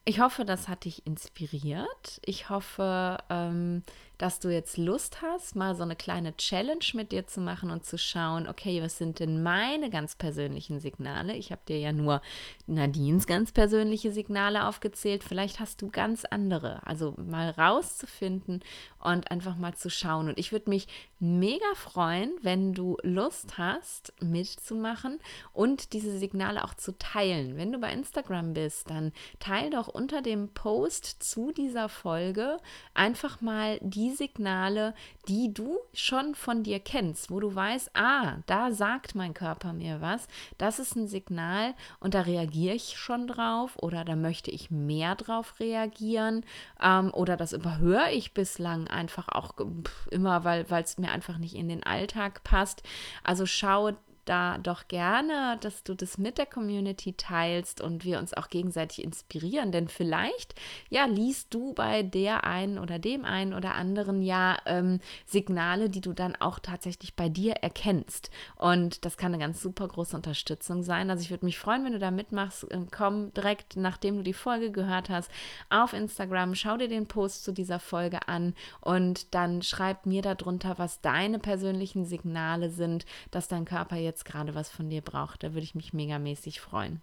Ich 0.04 0.20
hoffe, 0.20 0.44
das 0.44 0.68
hat 0.68 0.84
dich 0.84 1.06
inspiriert. 1.06 2.20
Ich 2.24 2.48
hoffe, 2.48 3.18
ähm, 3.28 3.82
dass 4.20 4.38
du 4.38 4.50
jetzt 4.50 4.76
Lust 4.76 5.22
hast, 5.22 5.56
mal 5.56 5.74
so 5.74 5.82
eine 5.82 5.96
kleine 5.96 6.36
Challenge 6.36 6.84
mit 6.92 7.10
dir 7.10 7.26
zu 7.26 7.40
machen 7.40 7.70
und 7.70 7.86
zu 7.86 7.96
schauen, 7.96 8.46
okay, 8.46 8.82
was 8.82 8.98
sind 8.98 9.18
denn 9.18 9.42
meine 9.42 9.88
ganz 9.88 10.14
persönlichen 10.14 10.78
Signale? 10.78 11.34
Ich 11.34 11.52
habe 11.52 11.62
dir 11.66 11.78
ja 11.78 11.92
nur 11.92 12.20
Nadines 12.66 13.26
ganz 13.26 13.50
persönliche 13.50 14.12
Signale 14.12 14.66
aufgezählt. 14.66 15.24
Vielleicht 15.24 15.58
hast 15.58 15.80
du 15.80 15.88
ganz 15.88 16.26
andere. 16.26 16.86
Also 16.86 17.14
mal 17.16 17.48
rauszufinden 17.48 18.62
und 18.98 19.30
einfach 19.30 19.56
mal 19.56 19.72
zu 19.72 19.88
schauen. 19.88 20.28
Und 20.28 20.38
ich 20.38 20.52
würde 20.52 20.68
mich 20.68 20.86
mega 21.18 21.74
freuen, 21.74 22.32
wenn 22.42 22.74
du 22.74 22.98
Lust 23.02 23.56
hast, 23.56 24.12
mitzumachen 24.20 25.18
und 25.54 25.94
diese 25.94 26.18
Signale 26.18 26.64
auch 26.64 26.74
zu 26.74 26.92
teilen. 26.98 27.56
Wenn 27.56 27.72
du 27.72 27.78
bei 27.78 27.90
Instagram 27.90 28.52
bist, 28.52 28.90
dann 28.90 29.12
teil 29.38 29.70
doch 29.70 29.88
unter 29.88 30.20
dem 30.20 30.48
Post 30.48 31.22
zu 31.22 31.52
dieser 31.52 31.88
Folge 31.88 32.58
einfach 32.92 33.40
mal 33.40 33.78
die 33.80 34.09
die 34.10 34.16
Signale, 34.16 34.94
die 35.28 35.52
du 35.52 35.78
schon 35.92 36.34
von 36.34 36.62
dir 36.62 36.80
kennst, 36.80 37.30
wo 37.30 37.40
du 37.40 37.54
weißt, 37.54 37.90
ah, 37.94 38.38
da 38.46 38.72
sagt 38.72 39.14
mein 39.14 39.34
Körper 39.34 39.72
mir 39.72 40.00
was, 40.00 40.26
das 40.58 40.78
ist 40.78 40.96
ein 40.96 41.06
Signal 41.06 41.74
und 42.00 42.14
da 42.14 42.22
reagiere 42.22 42.74
ich 42.74 42.96
schon 42.96 43.26
drauf 43.26 43.76
oder 43.80 44.04
da 44.04 44.16
möchte 44.16 44.50
ich 44.50 44.70
mehr 44.70 45.14
drauf 45.14 45.60
reagieren 45.60 46.44
ähm, 46.82 47.12
oder 47.14 47.36
das 47.36 47.52
überhöre 47.52 48.10
ich 48.12 48.34
bislang 48.34 48.88
einfach 48.88 49.28
auch 49.28 49.54
immer, 50.10 50.44
weil 50.44 50.66
es 50.70 50.98
mir 50.98 51.10
einfach 51.10 51.38
nicht 51.38 51.54
in 51.54 51.68
den 51.68 51.84
Alltag 51.84 52.42
passt. 52.42 52.82
Also 53.22 53.46
schau 53.46 53.92
da 54.24 54.58
doch 54.58 54.88
gerne, 54.88 55.58
dass 55.60 55.82
du 55.82 55.94
das 55.94 56.18
mit 56.18 56.38
der 56.38 56.46
Community 56.46 57.14
teilst 57.14 57.80
und 57.80 58.04
wir 58.04 58.18
uns 58.18 58.34
auch 58.34 58.48
gegenseitig 58.48 59.04
inspirieren. 59.04 59.72
Denn 59.72 59.88
vielleicht, 59.88 60.54
ja, 60.88 61.06
liest 61.06 61.52
du 61.54 61.72
bei 61.74 62.02
der 62.02 62.44
einen 62.44 62.78
oder 62.78 62.98
dem 62.98 63.24
einen 63.24 63.54
oder 63.54 63.74
anderen 63.74 64.22
ja 64.22 64.58
ähm, 64.66 65.00
Signale, 65.26 65.90
die 65.90 66.00
du 66.00 66.12
dann 66.12 66.36
auch 66.36 66.58
tatsächlich 66.58 67.14
bei 67.14 67.28
dir 67.28 67.54
erkennst. 67.54 68.30
Und 68.56 69.04
das 69.04 69.16
kann 69.16 69.32
eine 69.32 69.42
ganz 69.42 69.62
super 69.62 69.88
große 69.88 70.16
Unterstützung 70.16 70.82
sein. 70.82 71.10
Also 71.10 71.22
ich 71.22 71.30
würde 71.30 71.46
mich 71.46 71.58
freuen, 71.58 71.84
wenn 71.84 71.92
du 71.92 71.98
da 71.98 72.10
mitmachst. 72.10 72.66
Ähm, 72.70 72.88
komm 72.90 73.32
direkt, 73.34 73.76
nachdem 73.76 74.16
du 74.16 74.22
die 74.22 74.32
Folge 74.32 74.70
gehört 74.70 75.08
hast, 75.08 75.30
auf 75.70 75.92
Instagram, 75.92 76.54
schau 76.54 76.76
dir 76.76 76.88
den 76.88 77.06
Post 77.06 77.44
zu 77.44 77.52
dieser 77.52 77.78
Folge 77.78 78.28
an 78.28 78.54
und 78.80 79.34
dann 79.34 79.62
schreib 79.62 80.06
mir 80.06 80.22
darunter, 80.22 80.78
was 80.78 81.00
deine 81.00 81.38
persönlichen 81.38 82.04
Signale 82.04 82.70
sind, 82.70 83.06
dass 83.30 83.48
dein 83.48 83.64
Körper 83.64 83.96
jetzt 83.96 84.09
jetzt 84.10 84.24
gerade 84.24 84.54
was 84.54 84.68
von 84.68 84.90
dir 84.90 85.00
braucht. 85.00 85.42
Da 85.42 85.54
würde 85.54 85.64
ich 85.64 85.74
mich 85.74 85.92
megamäßig 85.92 86.60
freuen. 86.60 87.00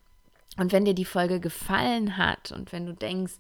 Und 0.58 0.72
wenn 0.72 0.86
dir 0.86 0.96
die 0.96 1.06
Folge 1.06 1.40
gefallen 1.40 2.18
hat 2.18 2.52
und 2.52 2.72
wenn 2.72 2.86
du 2.86 2.94
denkst, 2.94 3.36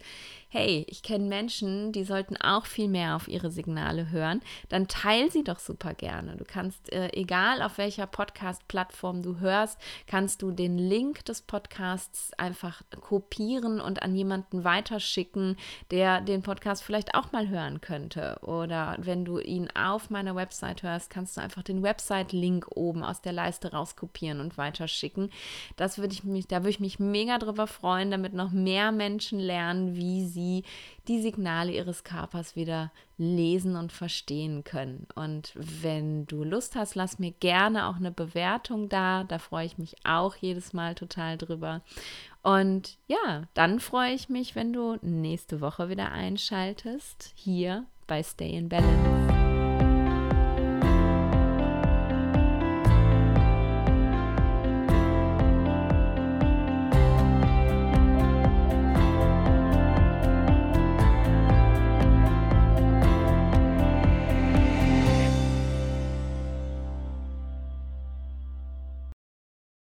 hey, 0.49 0.85
ich 0.87 1.03
kenne 1.03 1.25
Menschen, 1.25 1.91
die 1.91 2.05
sollten 2.05 2.37
auch 2.37 2.65
viel 2.65 2.87
mehr 2.87 3.17
auf 3.17 3.27
ihre 3.27 3.51
Signale 3.51 4.11
hören, 4.11 4.41
dann 4.69 4.87
teil 4.87 5.29
sie 5.29 5.43
doch 5.43 5.59
super 5.59 5.93
gerne. 5.93 6.37
Du 6.37 6.45
kannst, 6.45 6.91
äh, 6.93 7.09
egal 7.11 7.61
auf 7.61 7.77
welcher 7.77 8.07
Podcast-Plattform 8.07 9.23
du 9.23 9.39
hörst, 9.39 9.77
kannst 10.07 10.41
du 10.41 10.51
den 10.51 10.77
Link 10.77 11.25
des 11.25 11.41
Podcasts 11.41 12.33
einfach 12.37 12.81
kopieren 13.01 13.81
und 13.81 14.01
an 14.03 14.15
jemanden 14.15 14.63
weiterschicken, 14.63 15.57
der 15.91 16.21
den 16.21 16.43
Podcast 16.43 16.81
vielleicht 16.81 17.13
auch 17.13 17.33
mal 17.33 17.49
hören 17.49 17.81
könnte. 17.81 18.39
Oder 18.41 18.95
wenn 18.99 19.25
du 19.25 19.39
ihn 19.39 19.69
auf 19.75 20.09
meiner 20.09 20.35
Website 20.35 20.81
hörst, 20.81 21.09
kannst 21.09 21.35
du 21.35 21.41
einfach 21.41 21.63
den 21.63 21.83
Website-Link 21.83 22.67
oben 22.73 23.03
aus 23.03 23.21
der 23.21 23.33
Leiste 23.33 23.73
rauskopieren 23.73 24.39
und 24.39 24.57
weiterschicken. 24.57 25.29
Das 25.75 25.97
würde 25.97 26.13
ich 26.13 26.23
mich, 26.23 26.47
da 26.47 26.59
würde 26.59 26.69
ich 26.69 26.79
mich 26.79 26.99
mega 26.99 27.37
drüber 27.37 27.67
freuen, 27.67 28.11
damit 28.11 28.33
noch 28.33 28.51
mehr 28.51 28.93
Menschen 28.93 29.39
lernen, 29.39 29.95
wie 29.95 30.25
sie 30.25 30.36
sie 30.37 30.63
die 31.07 31.19
Signale 31.21 31.71
ihres 31.71 32.03
Körpers 32.03 32.55
wieder 32.55 32.91
lesen 33.17 33.75
und 33.75 33.91
verstehen 33.91 34.63
können. 34.63 35.07
Und 35.15 35.51
wenn 35.55 36.27
du 36.27 36.43
Lust 36.43 36.75
hast, 36.75 36.95
lass 36.95 37.17
mir 37.17 37.31
gerne 37.31 37.87
auch 37.87 37.95
eine 37.95 38.11
Bewertung 38.11 38.87
da. 38.89 39.23
Da 39.23 39.39
freue 39.39 39.65
ich 39.65 39.77
mich 39.77 39.95
auch 40.05 40.35
jedes 40.35 40.73
Mal 40.73 40.93
total 40.93 41.37
drüber. 41.37 41.81
Und 42.43 42.97
ja, 43.07 43.43
dann 43.55 43.79
freue 43.79 44.13
ich 44.13 44.29
mich, 44.29 44.55
wenn 44.55 44.71
du 44.71 44.97
nächste 45.01 45.59
Woche 45.59 45.89
wieder 45.89 46.11
einschaltest, 46.11 47.31
hier 47.35 47.85
bei 48.05 48.21
Stay 48.21 48.51
in 48.51 48.69
Balance. 48.69 49.46